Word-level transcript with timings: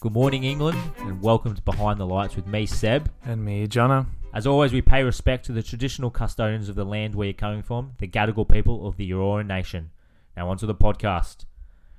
Good 0.00 0.12
morning, 0.12 0.44
England, 0.44 0.78
and 1.00 1.20
welcome 1.20 1.56
to 1.56 1.62
Behind 1.62 1.98
the 1.98 2.06
Lights 2.06 2.36
with 2.36 2.46
me, 2.46 2.66
Seb. 2.66 3.10
And 3.24 3.44
me, 3.44 3.66
Jonno. 3.66 4.06
As 4.32 4.46
always, 4.46 4.72
we 4.72 4.80
pay 4.80 5.02
respect 5.02 5.44
to 5.46 5.52
the 5.52 5.60
traditional 5.60 6.08
custodians 6.08 6.68
of 6.68 6.76
the 6.76 6.84
land 6.84 7.16
where 7.16 7.26
you're 7.26 7.34
coming 7.34 7.62
from, 7.64 7.94
the 7.98 8.06
Gadigal 8.06 8.48
people 8.48 8.86
of 8.86 8.96
the 8.96 9.10
Eora 9.10 9.44
Nation. 9.44 9.90
Now, 10.36 10.50
onto 10.50 10.68
the 10.68 10.74
podcast. 10.74 11.46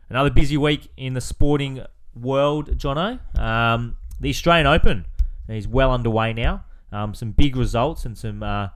Another 0.09 0.29
busy 0.29 0.55
week 0.55 0.89
in 0.95 1.13
the 1.13 1.19
sporting 1.19 1.83
world, 2.15 2.77
Jonno. 2.77 3.19
Um, 3.37 3.97
the 4.17 4.29
Australian 4.29 4.65
Open 4.65 5.05
is 5.49 5.67
well 5.67 5.91
underway 5.91 6.31
now. 6.31 6.63
Um, 6.93 7.13
some 7.13 7.31
big 7.31 7.57
results 7.57 8.05
and 8.05 8.17
some 8.17 8.41
uh, 8.41 8.69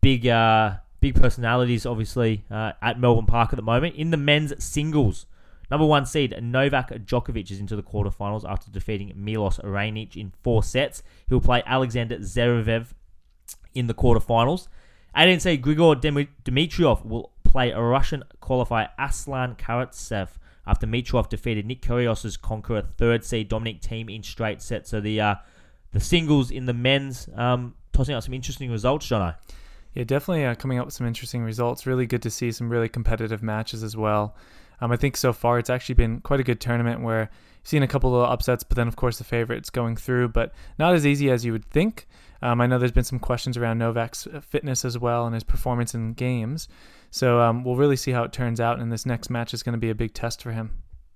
big 0.00 0.26
uh, 0.26 0.78
big 1.00 1.14
personalities, 1.14 1.86
obviously, 1.86 2.44
uh, 2.50 2.72
at 2.82 3.00
Melbourne 3.00 3.26
Park 3.26 3.52
at 3.52 3.56
the 3.56 3.62
moment. 3.62 3.96
In 3.96 4.10
the 4.10 4.16
men's 4.16 4.52
singles, 4.62 5.26
number 5.70 5.86
one 5.86 6.06
seed 6.06 6.34
Novak 6.40 6.90
Djokovic 6.90 7.50
is 7.50 7.58
into 7.58 7.76
the 7.76 7.82
quarterfinals 7.82 8.48
after 8.48 8.70
defeating 8.70 9.12
Milos 9.14 9.58
Raonic 9.58 10.16
in 10.16 10.32
four 10.42 10.62
sets. 10.62 11.02
He'll 11.28 11.40
play 11.40 11.62
Alexander 11.66 12.18
Zverev 12.18 12.88
in 13.74 13.86
the 13.86 13.94
quarterfinals. 13.94 14.68
18 15.16 15.40
seed 15.40 15.62
Grigor 15.62 16.00
Dimitrov 16.44 17.04
will 17.04 17.32
play 17.44 17.70
a 17.70 17.80
Russian 17.80 18.22
qualifier 18.40 18.90
Aslan 18.98 19.56
Karatsev 19.56 20.28
after 20.66 20.86
Dimitrov 20.86 21.28
defeated 21.28 21.66
Nick 21.66 21.82
Kyrgios's 21.82 22.36
conqueror 22.36 22.82
third 22.96 23.24
seed 23.24 23.48
Dominic 23.48 23.80
Thiem 23.80 24.14
in 24.14 24.22
straight 24.22 24.62
sets. 24.62 24.90
So 24.90 25.00
the 25.00 25.20
uh, 25.20 25.34
the 25.92 26.00
singles 26.00 26.50
in 26.50 26.66
the 26.66 26.72
men's 26.72 27.28
um, 27.34 27.74
tossing 27.92 28.14
out 28.14 28.22
some 28.22 28.34
interesting 28.34 28.70
results, 28.70 29.08
Jonno. 29.08 29.34
Yeah, 29.94 30.04
definitely 30.04 30.44
uh, 30.44 30.54
coming 30.54 30.78
up 30.78 30.86
with 30.86 30.94
some 30.94 31.06
interesting 31.06 31.42
results. 31.42 31.86
Really 31.86 32.06
good 32.06 32.22
to 32.22 32.30
see 32.30 32.52
some 32.52 32.70
really 32.70 32.88
competitive 32.88 33.42
matches 33.42 33.82
as 33.82 33.96
well. 33.96 34.36
Um, 34.80 34.92
I 34.92 34.96
think 34.96 35.16
so 35.16 35.32
far 35.32 35.58
it's 35.58 35.70
actually 35.70 35.96
been 35.96 36.20
quite 36.20 36.40
a 36.40 36.44
good 36.44 36.60
tournament 36.60 37.02
where 37.02 37.22
you've 37.22 37.68
seen 37.68 37.82
a 37.82 37.88
couple 37.88 38.18
of 38.18 38.30
upsets, 38.30 38.62
but 38.62 38.76
then 38.76 38.88
of 38.88 38.96
course 38.96 39.18
the 39.18 39.24
favorites 39.24 39.68
going 39.68 39.96
through, 39.96 40.28
but 40.28 40.52
not 40.78 40.94
as 40.94 41.04
easy 41.04 41.30
as 41.30 41.44
you 41.44 41.52
would 41.52 41.64
think. 41.66 42.06
Um, 42.42 42.60
I 42.60 42.66
know 42.66 42.78
there's 42.78 42.92
been 42.92 43.04
some 43.04 43.18
questions 43.18 43.56
around 43.56 43.78
Novak's 43.78 44.26
uh, 44.26 44.40
fitness 44.40 44.84
as 44.84 44.96
well 44.96 45.26
and 45.26 45.34
his 45.34 45.44
performance 45.44 45.94
in 45.94 46.14
games. 46.14 46.68
So 47.10 47.40
um, 47.40 47.64
we'll 47.64 47.76
really 47.76 47.96
see 47.96 48.12
how 48.12 48.22
it 48.22 48.32
turns 48.32 48.60
out, 48.60 48.78
and 48.78 48.92
this 48.92 49.04
next 49.04 49.28
match 49.28 49.52
is 49.52 49.62
going 49.62 49.72
to 49.72 49.78
be 49.78 49.90
a 49.90 49.94
big 49.94 50.14
test 50.14 50.42
for 50.42 50.52
him. 50.52 50.70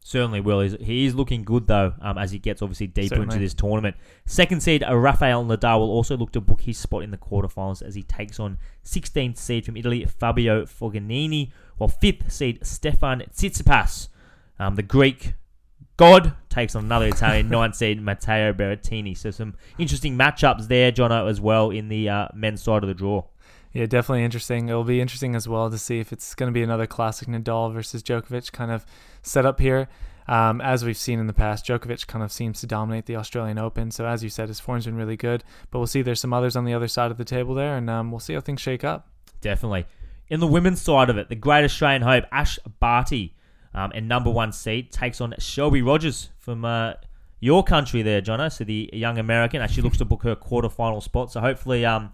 Certainly 0.06 0.42
will. 0.42 0.60
He 0.60 1.06
is 1.06 1.14
looking 1.14 1.44
good 1.44 1.66
though, 1.66 1.94
um, 2.02 2.18
as 2.18 2.30
he 2.30 2.38
gets 2.38 2.60
obviously 2.60 2.86
deeper 2.86 3.16
Certainly. 3.16 3.36
into 3.36 3.38
this 3.38 3.54
tournament. 3.54 3.96
Second 4.26 4.62
seed 4.62 4.84
uh, 4.84 4.94
Rafael 4.94 5.42
Nadal 5.46 5.78
will 5.78 5.90
also 5.90 6.14
look 6.14 6.30
to 6.32 6.42
book 6.42 6.60
his 6.60 6.76
spot 6.76 7.04
in 7.04 7.10
the 7.10 7.16
quarterfinals 7.16 7.80
as 7.80 7.94
he 7.94 8.02
takes 8.02 8.38
on 8.38 8.58
16th 8.84 9.38
seed 9.38 9.64
from 9.64 9.78
Italy 9.78 10.04
Fabio 10.04 10.66
Fognini, 10.66 11.52
while 11.78 11.88
fifth 11.88 12.30
seed 12.30 12.58
Stefan 12.66 13.22
Tsitsipas, 13.32 14.08
um, 14.58 14.74
the 14.74 14.82
Greek 14.82 15.32
god, 15.96 16.34
takes 16.50 16.76
on 16.76 16.84
another 16.84 17.06
Italian 17.06 17.48
ninth 17.50 17.76
seed 17.76 18.02
Matteo 18.02 18.52
Berrettini. 18.52 19.16
So 19.16 19.30
some 19.30 19.54
interesting 19.78 20.18
matchups 20.18 20.68
there, 20.68 20.92
Jonno, 20.92 21.30
as 21.30 21.40
well 21.40 21.70
in 21.70 21.88
the 21.88 22.10
uh, 22.10 22.28
men's 22.34 22.62
side 22.62 22.82
of 22.82 22.88
the 22.88 22.94
draw. 22.94 23.24
Yeah, 23.74 23.86
definitely 23.86 24.22
interesting. 24.22 24.68
It'll 24.68 24.84
be 24.84 25.00
interesting 25.00 25.34
as 25.34 25.48
well 25.48 25.68
to 25.68 25.78
see 25.78 25.98
if 25.98 26.12
it's 26.12 26.36
going 26.36 26.46
to 26.48 26.54
be 26.54 26.62
another 26.62 26.86
classic 26.86 27.26
Nadal 27.26 27.72
versus 27.72 28.04
Djokovic 28.04 28.52
kind 28.52 28.70
of 28.70 28.86
setup 29.22 29.58
here. 29.58 29.88
Um, 30.28 30.60
as 30.60 30.84
we've 30.84 30.96
seen 30.96 31.18
in 31.18 31.26
the 31.26 31.32
past, 31.32 31.66
Djokovic 31.66 32.06
kind 32.06 32.22
of 32.22 32.30
seems 32.30 32.60
to 32.60 32.68
dominate 32.68 33.06
the 33.06 33.16
Australian 33.16 33.58
Open. 33.58 33.90
So 33.90 34.06
as 34.06 34.22
you 34.22 34.30
said, 34.30 34.46
his 34.46 34.60
form's 34.60 34.86
been 34.86 34.94
really 34.94 35.16
good. 35.16 35.42
But 35.72 35.80
we'll 35.80 35.88
see. 35.88 36.02
There's 36.02 36.20
some 36.20 36.32
others 36.32 36.54
on 36.54 36.64
the 36.64 36.72
other 36.72 36.86
side 36.86 37.10
of 37.10 37.18
the 37.18 37.24
table 37.24 37.54
there, 37.54 37.76
and 37.76 37.90
um, 37.90 38.12
we'll 38.12 38.20
see 38.20 38.34
how 38.34 38.40
things 38.40 38.60
shake 38.60 38.84
up. 38.84 39.08
Definitely. 39.40 39.86
In 40.28 40.38
the 40.38 40.46
women's 40.46 40.80
side 40.80 41.10
of 41.10 41.18
it, 41.18 41.28
the 41.28 41.34
great 41.34 41.64
Australian 41.64 42.02
hope, 42.02 42.24
Ash 42.30 42.60
Barty, 42.78 43.34
um, 43.74 43.90
and 43.92 44.08
number 44.08 44.30
one 44.30 44.52
seed, 44.52 44.92
takes 44.92 45.20
on 45.20 45.34
Shelby 45.38 45.82
Rogers 45.82 46.30
from 46.38 46.64
uh, 46.64 46.92
your 47.40 47.64
country 47.64 48.02
there, 48.02 48.22
Jonno. 48.22 48.50
So 48.52 48.62
the 48.62 48.88
young 48.92 49.18
American 49.18 49.60
actually 49.60 49.82
looks 49.82 49.98
to 49.98 50.04
book 50.04 50.22
her 50.22 50.36
quarterfinal 50.36 51.02
spot. 51.02 51.32
So 51.32 51.40
hopefully, 51.40 51.84
um, 51.84 52.12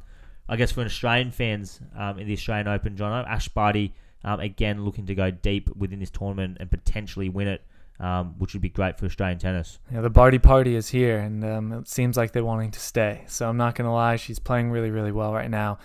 I 0.50 0.56
guess 0.56 0.72
for 0.72 0.83
Australian 0.83 1.31
fans 1.31 1.81
um, 1.97 2.19
in 2.19 2.27
the 2.27 2.33
Australian 2.33 2.69
Open, 2.69 2.97
John 2.97 3.25
Ash 3.27 3.49
Barty, 3.49 3.94
um, 4.25 4.41
again, 4.41 4.84
looking 4.84 5.06
to 5.06 5.15
go 5.15 5.31
deep 5.31 5.75
within 5.77 6.00
this 6.00 6.11
tournament 6.11 6.56
and 6.61 6.69
potentially 6.71 7.28
win 7.28 7.49
it. 7.49 7.62
Um, 7.99 8.37
which 8.38 8.55
would 8.55 8.62
be 8.62 8.71
great 8.71 8.99
for 8.99 9.05
Australian 9.05 9.39
tennis. 9.39 9.78
Yeah, 9.93 10.00
the 10.00 10.09
Barty 10.09 10.39
party 10.39 10.75
is 10.75 10.89
here, 10.89 11.19
and 11.19 11.44
um, 11.44 11.72
it 11.75 11.87
seems 11.87 12.16
like 12.16 12.33
they're 12.33 12.43
wanting 12.43 12.71
to 12.71 12.81
stay. 12.81 13.25
So 13.27 13.47
I'm 13.47 13.59
not 13.59 13.75
gonna 13.75 13.93
lie, 13.93 14.16
she's 14.16 14.39
playing 14.39 14.71
really, 14.71 14.91
really 14.91 15.12
well 15.12 15.34
right 15.34 15.50
now, 15.50 15.81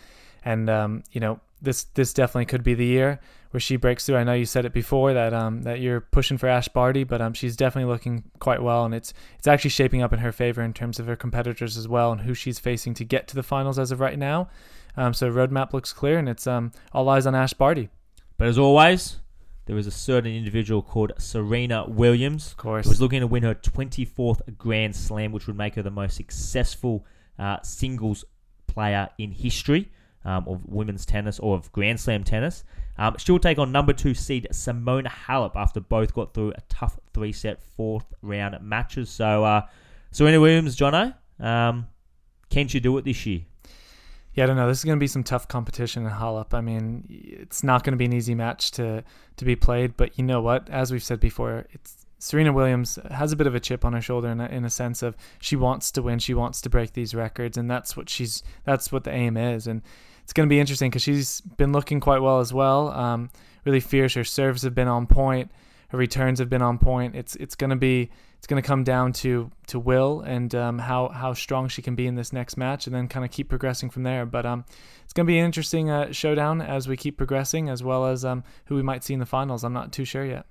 and 0.45 0.69
um, 0.69 1.03
you 1.11 1.19
know 1.19 1.41
this 1.61 1.83
this 1.83 2.13
definitely 2.13 2.45
could 2.45 2.63
be 2.63 2.73
the 2.73 2.85
year 2.85 3.19
where 3.55 3.59
she 3.61 3.77
breaks 3.77 4.05
through. 4.05 4.17
I 4.17 4.25
know 4.25 4.33
you 4.33 4.45
said 4.45 4.65
it 4.65 4.73
before 4.73 5.13
that 5.13 5.33
um, 5.33 5.61
that 5.61 5.79
you're 5.79 6.01
pushing 6.01 6.37
for 6.37 6.49
Ash 6.49 6.67
Barty, 6.67 7.05
but 7.05 7.21
um, 7.21 7.33
she's 7.33 7.55
definitely 7.55 7.89
looking 7.89 8.25
quite 8.39 8.61
well, 8.61 8.83
and 8.83 8.93
it's 8.93 9.13
it's 9.37 9.47
actually 9.47 9.69
shaping 9.69 10.01
up 10.01 10.11
in 10.11 10.19
her 10.19 10.33
favor 10.33 10.61
in 10.61 10.73
terms 10.73 10.99
of 10.99 11.07
her 11.07 11.15
competitors 11.15 11.77
as 11.77 11.87
well 11.87 12.11
and 12.11 12.19
who 12.19 12.33
she's 12.33 12.59
facing 12.59 12.93
to 12.95 13.05
get 13.05 13.29
to 13.29 13.35
the 13.35 13.43
finals 13.43 13.79
as 13.79 13.93
of 13.93 14.01
right 14.01 14.19
now. 14.19 14.49
Um, 14.97 15.13
so 15.13 15.31
roadmap 15.31 15.71
looks 15.71 15.93
clear, 15.93 16.17
and 16.17 16.27
it's 16.27 16.45
um, 16.45 16.73
all 16.91 17.07
eyes 17.07 17.25
on 17.25 17.33
Ash 17.33 17.53
Barty. 17.53 17.87
But 18.37 18.47
as 18.47 18.57
always, 18.57 19.21
there 19.67 19.75
was 19.77 19.87
a 19.87 19.91
certain 19.91 20.35
individual 20.35 20.81
called 20.81 21.13
Serena 21.17 21.85
Williams. 21.87 22.47
Of 22.47 22.57
course, 22.57 22.85
who 22.85 22.89
was 22.89 22.99
looking 22.99 23.21
to 23.21 23.27
win 23.27 23.43
her 23.43 23.55
24th 23.55 24.57
Grand 24.57 24.97
Slam, 24.97 25.31
which 25.31 25.47
would 25.47 25.57
make 25.57 25.75
her 25.75 25.81
the 25.81 25.89
most 25.89 26.17
successful 26.17 27.05
uh, 27.39 27.61
singles 27.63 28.25
player 28.67 29.07
in 29.17 29.31
history 29.31 29.89
um, 30.25 30.45
of 30.45 30.65
women's 30.65 31.05
tennis 31.05 31.39
or 31.39 31.55
of 31.55 31.71
Grand 31.71 32.01
Slam 32.01 32.25
tennis. 32.25 32.65
Um, 32.97 33.17
she'll 33.17 33.39
take 33.39 33.59
on 33.59 33.71
number 33.71 33.93
two 33.93 34.13
seed 34.13 34.47
Simona 34.51 35.07
Halep 35.07 35.55
after 35.55 35.79
both 35.79 36.13
got 36.13 36.33
through 36.33 36.51
a 36.51 36.61
tough 36.69 36.99
three 37.13 37.31
set 37.31 37.61
fourth 37.61 38.13
round 38.21 38.57
matches. 38.61 39.09
So, 39.09 39.43
uh, 39.43 39.61
Serena 40.11 40.39
Williams, 40.39 40.77
Jonno, 40.77 41.13
um, 41.39 41.87
can 42.49 42.67
she 42.67 42.79
do 42.79 42.97
it 42.97 43.05
this 43.05 43.25
year? 43.25 43.41
Yeah, 44.33 44.43
I 44.43 44.47
don't 44.47 44.57
know. 44.57 44.67
This 44.67 44.79
is 44.79 44.85
going 44.85 44.97
to 44.97 45.03
be 45.03 45.07
some 45.07 45.23
tough 45.23 45.47
competition 45.47 46.05
in 46.05 46.11
Halep. 46.11 46.53
I 46.53 46.61
mean, 46.61 47.05
it's 47.09 47.63
not 47.63 47.83
going 47.83 47.93
to 47.93 47.97
be 47.97 48.05
an 48.05 48.13
easy 48.13 48.35
match 48.35 48.71
to 48.71 49.03
to 49.37 49.45
be 49.45 49.55
played. 49.55 49.95
But 49.95 50.17
you 50.17 50.25
know 50.25 50.41
what? 50.41 50.69
As 50.69 50.91
we've 50.91 51.03
said 51.03 51.19
before, 51.19 51.65
it's 51.71 52.05
Serena 52.19 52.51
Williams 52.51 52.99
has 53.11 53.31
a 53.31 53.35
bit 53.35 53.47
of 53.47 53.55
a 53.55 53.59
chip 53.59 53.85
on 53.85 53.93
her 53.93 54.01
shoulder 54.01 54.29
in 54.29 54.41
a, 54.41 54.47
in 54.47 54.65
a 54.65 54.69
sense 54.69 55.03
of 55.03 55.15
she 55.39 55.55
wants 55.55 55.91
to 55.91 56.01
win, 56.01 56.19
she 56.19 56.33
wants 56.33 56.59
to 56.61 56.69
break 56.69 56.93
these 56.93 57.13
records, 57.13 57.57
and 57.57 57.69
that's 57.69 57.95
what 57.95 58.09
she's 58.09 58.43
that's 58.63 58.91
what 58.91 59.03
the 59.03 59.11
aim 59.11 59.37
is. 59.37 59.67
And 59.67 59.81
it's 60.25 60.33
going 60.33 60.49
to 60.49 60.51
be 60.51 60.59
interesting 60.59 60.89
because 60.89 61.03
she's 61.03 61.41
been 61.41 61.71
looking 61.71 61.99
quite 61.99 62.19
well 62.19 62.39
as 62.39 62.51
well. 62.51 62.87
Um, 62.89 63.29
really 63.63 63.79
fierce. 63.79 64.15
Her 64.15 64.23
serves 64.23 64.63
have 64.63 64.73
been 64.73 64.87
on 64.87 65.05
point. 65.05 65.51
Her 65.89 65.99
returns 65.99 66.39
have 66.39 66.49
been 66.49 66.63
on 66.63 66.79
point. 66.79 67.15
It's 67.15 67.35
it's 67.35 67.53
going 67.53 67.69
to 67.69 67.75
be 67.75 68.09
it's 68.39 68.47
going 68.47 68.59
to 68.59 68.65
come 68.65 68.83
down 68.83 69.13
to 69.13 69.51
to 69.67 69.77
will 69.77 70.21
and 70.21 70.53
um, 70.55 70.79
how 70.79 71.09
how 71.09 71.35
strong 71.35 71.67
she 71.67 71.83
can 71.83 71.93
be 71.93 72.07
in 72.07 72.15
this 72.15 72.33
next 72.33 72.57
match, 72.57 72.87
and 72.87 72.95
then 72.95 73.07
kind 73.07 73.23
of 73.23 73.29
keep 73.29 73.49
progressing 73.49 73.91
from 73.91 74.01
there. 74.01 74.25
But 74.25 74.47
um, 74.47 74.65
it's 75.03 75.13
going 75.13 75.27
to 75.27 75.31
be 75.31 75.37
an 75.37 75.45
interesting 75.45 75.91
uh, 75.91 76.11
showdown 76.11 76.59
as 76.59 76.87
we 76.87 76.97
keep 76.97 77.17
progressing, 77.17 77.69
as 77.69 77.83
well 77.83 78.07
as 78.07 78.25
um, 78.25 78.43
who 78.65 78.73
we 78.73 78.81
might 78.81 79.03
see 79.03 79.13
in 79.13 79.19
the 79.19 79.27
finals. 79.27 79.63
I'm 79.63 79.73
not 79.73 79.91
too 79.91 80.05
sure 80.05 80.25
yet. 80.25 80.47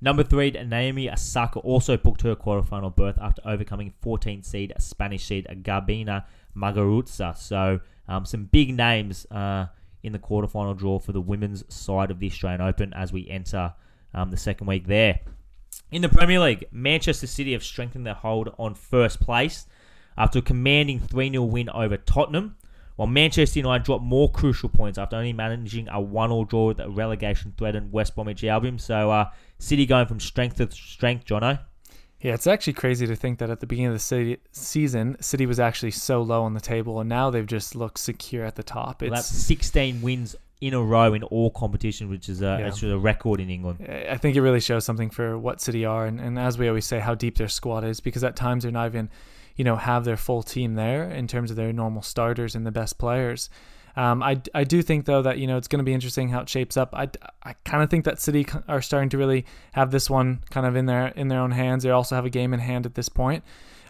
Number 0.00 0.22
three, 0.22 0.50
Naomi 0.52 1.10
Osaka 1.10 1.58
also 1.58 1.98
booked 1.98 2.22
her 2.22 2.34
quarterfinal 2.34 2.96
berth 2.96 3.18
after 3.20 3.42
overcoming 3.44 3.92
14 4.00 4.42
seed 4.42 4.72
Spanish 4.78 5.26
seed 5.26 5.46
Garbiñe 5.62 6.24
Muguruza. 6.56 7.36
So 7.36 7.80
um, 8.10 8.26
some 8.26 8.44
big 8.44 8.74
names 8.74 9.24
uh, 9.30 9.66
in 10.02 10.12
the 10.12 10.18
quarterfinal 10.18 10.76
draw 10.76 10.98
for 10.98 11.12
the 11.12 11.20
women's 11.20 11.64
side 11.72 12.10
of 12.10 12.18
the 12.18 12.26
Australian 12.26 12.60
Open 12.60 12.92
as 12.92 13.12
we 13.12 13.28
enter 13.28 13.72
um, 14.12 14.30
the 14.30 14.36
second 14.36 14.66
week 14.66 14.86
there. 14.86 15.20
In 15.92 16.02
the 16.02 16.08
Premier 16.08 16.40
League, 16.40 16.66
Manchester 16.72 17.26
City 17.26 17.52
have 17.52 17.62
strengthened 17.62 18.04
their 18.04 18.14
hold 18.14 18.52
on 18.58 18.74
first 18.74 19.20
place 19.20 19.66
after 20.18 20.40
a 20.40 20.42
commanding 20.42 20.98
3 20.98 21.30
0 21.30 21.44
win 21.44 21.70
over 21.70 21.96
Tottenham, 21.96 22.56
while 22.96 23.06
Manchester 23.06 23.60
United 23.60 23.84
dropped 23.84 24.04
more 24.04 24.30
crucial 24.30 24.68
points 24.68 24.98
after 24.98 25.16
only 25.16 25.32
managing 25.32 25.88
a 25.88 26.00
1 26.00 26.30
0 26.30 26.44
draw 26.44 26.66
with 26.66 26.80
a 26.80 26.90
relegation 26.90 27.54
threatened 27.56 27.92
West 27.92 28.16
Bromwich 28.16 28.42
Albion. 28.42 28.78
So, 28.78 29.10
uh, 29.10 29.30
City 29.58 29.86
going 29.86 30.06
from 30.06 30.18
strength 30.18 30.56
to 30.56 30.70
strength, 30.70 31.26
Jonno. 31.26 31.60
Yeah, 32.20 32.34
it's 32.34 32.46
actually 32.46 32.74
crazy 32.74 33.06
to 33.06 33.16
think 33.16 33.38
that 33.38 33.48
at 33.50 33.60
the 33.60 33.66
beginning 33.66 33.88
of 33.88 33.94
the 33.94 33.98
city, 33.98 34.38
season, 34.52 35.16
City 35.20 35.46
was 35.46 35.58
actually 35.58 35.92
so 35.92 36.20
low 36.20 36.42
on 36.42 36.52
the 36.54 36.60
table, 36.60 37.00
and 37.00 37.08
now 37.08 37.30
they've 37.30 37.46
just 37.46 37.74
looked 37.74 37.98
secure 37.98 38.44
at 38.44 38.56
the 38.56 38.62
top. 38.62 39.00
Well, 39.00 39.12
It's 39.14 39.28
that's 39.30 39.42
16 39.46 40.02
wins 40.02 40.36
in 40.60 40.74
a 40.74 40.82
row 40.82 41.14
in 41.14 41.22
all 41.22 41.50
competitions, 41.50 42.10
which 42.10 42.28
is 42.28 42.42
a, 42.42 42.58
Yeah. 42.60 42.68
it's 42.68 42.82
a 42.82 42.98
record 42.98 43.40
in 43.40 43.48
England. 43.48 43.86
I 44.10 44.18
think 44.18 44.36
it 44.36 44.42
really 44.42 44.60
shows 44.60 44.84
something 44.84 45.08
for 45.08 45.38
what 45.38 45.62
City 45.62 45.86
are, 45.86 46.04
and, 46.04 46.20
and 46.20 46.38
as 46.38 46.58
we 46.58 46.68
always 46.68 46.84
say, 46.84 46.98
how 47.00 47.14
deep 47.14 47.38
their 47.38 47.48
squad 47.48 47.84
is. 47.84 48.00
Because 48.00 48.22
at 48.22 48.36
times 48.36 48.64
they're 48.64 48.72
not 48.72 48.86
even, 48.88 49.08
you 49.56 49.64
know, 49.64 49.76
have 49.76 50.04
their 50.04 50.18
full 50.18 50.42
team 50.42 50.74
there 50.74 51.04
in 51.10 51.26
terms 51.26 51.50
of 51.50 51.56
their 51.56 51.72
normal 51.72 52.02
starters 52.02 52.54
and 52.54 52.66
the 52.66 52.70
best 52.70 52.98
players. 52.98 53.48
Um, 53.96 54.22
I, 54.22 54.40
I 54.54 54.64
do 54.64 54.82
think 54.82 55.04
though 55.06 55.22
that 55.22 55.38
you 55.38 55.46
know 55.46 55.56
it's 55.56 55.68
going 55.68 55.78
to 55.78 55.84
be 55.84 55.92
interesting 55.92 56.28
how 56.28 56.40
it 56.40 56.48
shapes 56.48 56.76
up. 56.76 56.90
I, 56.94 57.08
I 57.42 57.54
kind 57.64 57.82
of 57.82 57.90
think 57.90 58.04
that 58.04 58.20
City 58.20 58.46
are 58.68 58.82
starting 58.82 59.08
to 59.10 59.18
really 59.18 59.46
have 59.72 59.90
this 59.90 60.08
one 60.08 60.42
kind 60.50 60.66
of 60.66 60.76
in 60.76 60.86
their 60.86 61.08
in 61.08 61.28
their 61.28 61.40
own 61.40 61.50
hands. 61.50 61.82
They 61.82 61.90
also 61.90 62.14
have 62.14 62.24
a 62.24 62.30
game 62.30 62.54
in 62.54 62.60
hand 62.60 62.86
at 62.86 62.94
this 62.94 63.08
point. 63.08 63.44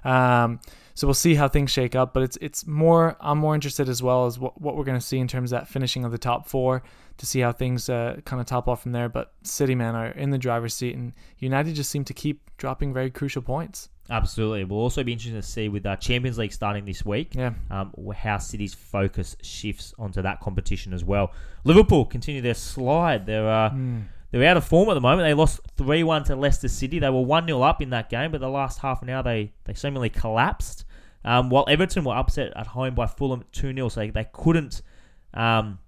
Um, 0.04 0.60
So 0.94 1.06
we'll 1.06 1.14
see 1.14 1.34
how 1.34 1.48
things 1.48 1.70
shake 1.70 1.94
up. 1.94 2.12
But 2.12 2.24
it's 2.24 2.38
it's 2.40 2.66
more 2.66 3.16
I'm 3.20 3.38
more 3.38 3.54
interested 3.54 3.88
as 3.88 4.02
well 4.02 4.26
as 4.26 4.38
what, 4.38 4.60
what 4.60 4.76
we're 4.76 4.84
going 4.84 4.98
to 4.98 5.06
see 5.06 5.18
in 5.18 5.28
terms 5.28 5.52
of 5.52 5.60
that 5.60 5.68
finishing 5.68 6.04
of 6.04 6.12
the 6.12 6.18
top 6.18 6.46
four 6.46 6.82
to 7.16 7.26
see 7.26 7.40
how 7.40 7.52
things 7.52 7.88
uh, 7.88 8.20
kind 8.24 8.40
of 8.40 8.46
top 8.46 8.68
off 8.68 8.82
from 8.82 8.92
there. 8.92 9.08
But 9.08 9.32
City 9.42 9.74
man 9.74 9.94
are 9.94 10.08
in 10.08 10.30
the 10.30 10.38
driver's 10.38 10.74
seat, 10.74 10.94
and 10.94 11.12
United 11.38 11.74
just 11.74 11.90
seem 11.90 12.04
to 12.04 12.14
keep 12.14 12.50
dropping 12.58 12.92
very 12.92 13.10
crucial 13.10 13.42
points. 13.42 13.88
Absolutely. 14.10 14.64
We'll 14.64 14.80
also 14.80 15.04
be 15.04 15.12
interested 15.12 15.40
to 15.40 15.46
see 15.48 15.68
with 15.68 15.86
our 15.86 15.96
Champions 15.96 16.36
League 16.36 16.52
starting 16.52 16.84
this 16.84 17.04
week 17.04 17.34
Yeah. 17.34 17.52
um, 17.70 17.92
how 18.16 18.38
City's 18.38 18.74
focus 18.74 19.36
shifts 19.42 19.94
onto 19.98 20.20
that 20.22 20.40
competition 20.40 20.92
as 20.92 21.04
well. 21.04 21.32
Liverpool 21.64 22.04
continue 22.04 22.40
their 22.42 22.54
slide. 22.54 23.24
They're 23.26 23.48
uh, 23.48 23.70
Mm. 23.70 24.04
they're 24.32 24.48
out 24.50 24.56
of 24.56 24.64
form 24.64 24.88
at 24.90 24.94
the 24.94 25.00
moment. 25.00 25.26
They 25.28 25.34
lost 25.34 25.60
three 25.76 26.02
one 26.02 26.24
to 26.24 26.34
Leicester 26.36 26.68
City. 26.68 26.98
They 26.98 27.08
were 27.10 27.20
one 27.22 27.46
0 27.46 27.62
up 27.62 27.80
in 27.80 27.90
that 27.90 28.10
game, 28.10 28.32
but 28.32 28.40
the 28.40 28.48
last 28.48 28.80
half 28.80 29.00
an 29.02 29.08
hour 29.10 29.22
they 29.22 29.52
they 29.64 29.74
seemingly 29.74 30.10
collapsed. 30.10 30.84
Um, 31.24 31.50
while 31.50 31.66
Everton 31.68 32.02
were 32.04 32.16
upset 32.16 32.52
at 32.56 32.66
home 32.66 32.94
by 32.94 33.06
Fulham 33.06 33.44
two 33.52 33.72
0 33.74 33.88
so 33.90 34.00
they, 34.00 34.10
they 34.10 34.26
couldn't 34.32 34.82
um, 35.34 35.78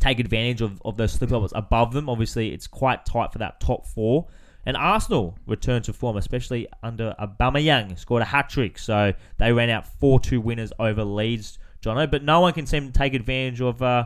take 0.00 0.18
advantage 0.18 0.60
of, 0.62 0.80
of 0.84 0.96
those 0.96 1.12
slip 1.12 1.30
ups 1.32 1.52
above 1.54 1.92
them. 1.92 2.08
Obviously, 2.08 2.52
it's 2.52 2.66
quite 2.66 3.04
tight 3.04 3.30
for 3.32 3.38
that 3.38 3.60
top 3.60 3.86
four. 3.86 4.26
And 4.66 4.76
Arsenal 4.76 5.38
returned 5.46 5.84
to 5.84 5.92
form, 5.92 6.16
especially 6.16 6.68
under 6.82 7.14
Aubameyang, 7.18 7.98
scored 7.98 8.22
a 8.22 8.26
hat 8.26 8.50
trick. 8.50 8.78
So 8.78 9.14
they 9.38 9.52
ran 9.52 9.70
out 9.70 9.86
4 9.86 10.20
2 10.20 10.40
winners 10.40 10.72
over 10.78 11.04
Leeds, 11.04 11.58
Jonno. 11.82 12.10
But 12.10 12.22
no 12.22 12.40
one 12.40 12.52
can 12.52 12.66
seem 12.66 12.86
to 12.86 12.92
take 12.92 13.14
advantage 13.14 13.60
of 13.60 13.80
uh, 13.82 14.04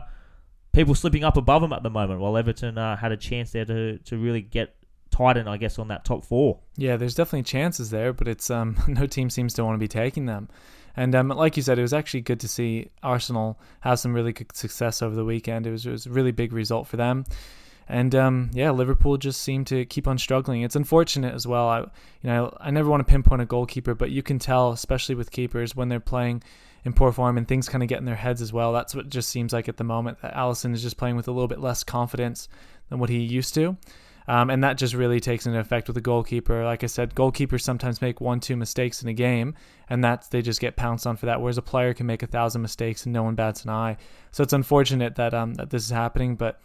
people 0.73 0.95
slipping 0.95 1.23
up 1.23 1.37
above 1.37 1.61
them 1.61 1.73
at 1.73 1.83
the 1.83 1.89
moment, 1.89 2.21
while 2.21 2.37
Everton 2.37 2.77
uh, 2.77 2.95
had 2.95 3.11
a 3.11 3.17
chance 3.17 3.51
there 3.51 3.65
to, 3.65 3.97
to 3.99 4.17
really 4.17 4.41
get 4.41 4.75
tighten, 5.11 5.47
I 5.47 5.57
guess, 5.57 5.79
on 5.79 5.87
that 5.89 6.05
top 6.05 6.25
four. 6.25 6.59
Yeah, 6.77 6.97
there's 6.97 7.15
definitely 7.15 7.43
chances 7.43 7.89
there, 7.89 8.13
but 8.13 8.27
it's 8.27 8.49
um, 8.49 8.77
no 8.87 9.07
team 9.07 9.29
seems 9.29 9.53
to 9.55 9.63
want 9.63 9.75
to 9.75 9.79
be 9.79 9.87
taking 9.87 10.25
them. 10.25 10.49
And 10.97 11.13
um, 11.15 11.29
like 11.29 11.57
you 11.57 11.63
said, 11.63 11.77
it 11.77 11.81
was 11.81 11.93
actually 11.93 12.21
good 12.21 12.39
to 12.39 12.47
see 12.47 12.89
Arsenal 13.03 13.59
have 13.81 13.99
some 13.99 14.13
really 14.13 14.31
good 14.31 14.55
success 14.55 15.01
over 15.01 15.15
the 15.15 15.25
weekend. 15.25 15.67
It 15.67 15.71
was, 15.71 15.85
it 15.85 15.91
was 15.91 16.05
a 16.05 16.09
really 16.09 16.31
big 16.31 16.53
result 16.53 16.87
for 16.87 16.97
them. 16.97 17.25
And 17.87 18.15
um, 18.15 18.51
yeah, 18.53 18.71
Liverpool 18.71 19.17
just 19.17 19.41
seemed 19.41 19.67
to 19.67 19.85
keep 19.85 20.07
on 20.07 20.17
struggling. 20.17 20.63
It's 20.63 20.75
unfortunate 20.75 21.33
as 21.33 21.45
well. 21.45 21.67
I, 21.67 21.79
you 21.79 21.87
know, 22.23 22.55
I 22.59 22.71
never 22.71 22.89
want 22.89 23.05
to 23.05 23.11
pinpoint 23.11 23.41
a 23.41 23.45
goalkeeper, 23.45 23.93
but 23.93 24.09
you 24.09 24.23
can 24.23 24.39
tell, 24.39 24.71
especially 24.71 25.15
with 25.15 25.31
keepers, 25.31 25.75
when 25.75 25.89
they're 25.89 25.99
playing 25.99 26.41
in 26.83 26.93
poor 26.93 27.11
form 27.11 27.37
and 27.37 27.47
things 27.47 27.69
kind 27.69 27.83
of 27.83 27.89
get 27.89 27.99
in 27.99 28.05
their 28.05 28.15
heads 28.15 28.41
as 28.41 28.53
well. 28.53 28.73
That's 28.73 28.95
what 28.95 29.09
just 29.09 29.29
seems 29.29 29.53
like 29.53 29.67
at 29.69 29.77
the 29.77 29.83
moment 29.83 30.21
that 30.21 30.33
Alisson 30.33 30.73
is 30.73 30.81
just 30.81 30.97
playing 30.97 31.15
with 31.15 31.27
a 31.27 31.31
little 31.31 31.47
bit 31.47 31.59
less 31.59 31.83
confidence 31.83 32.47
than 32.89 32.99
what 32.99 33.09
he 33.09 33.19
used 33.19 33.53
to. 33.55 33.77
Um, 34.27 34.49
and 34.49 34.63
that 34.63 34.77
just 34.77 34.95
really 34.95 35.19
takes 35.19 35.45
into 35.45 35.59
effect 35.59 35.87
with 35.87 35.95
the 35.95 36.01
goalkeeper. 36.01 36.63
Like 36.63 36.83
I 36.83 36.87
said, 36.87 37.13
goalkeepers 37.13 37.61
sometimes 37.61 38.01
make 38.01 38.21
one, 38.21 38.39
two 38.39 38.55
mistakes 38.55 39.03
in 39.03 39.09
a 39.09 39.13
game, 39.13 39.53
and 39.87 40.03
that's 40.03 40.27
they 40.29 40.41
just 40.41 40.59
get 40.59 40.75
pounced 40.75 41.05
on 41.05 41.15
for 41.15 41.27
that. 41.27 41.41
Whereas 41.41 41.59
a 41.59 41.61
player 41.61 41.93
can 41.93 42.07
make 42.07 42.23
a 42.23 42.27
thousand 42.27 42.63
mistakes 42.63 43.05
and 43.05 43.13
no 43.13 43.21
one 43.21 43.35
bats 43.35 43.63
an 43.63 43.69
eye. 43.69 43.97
So 44.31 44.41
it's 44.41 44.53
unfortunate 44.53 45.15
that 45.15 45.35
um, 45.35 45.53
that 45.55 45.69
this 45.69 45.83
is 45.83 45.91
happening, 45.91 46.35
but 46.35 46.59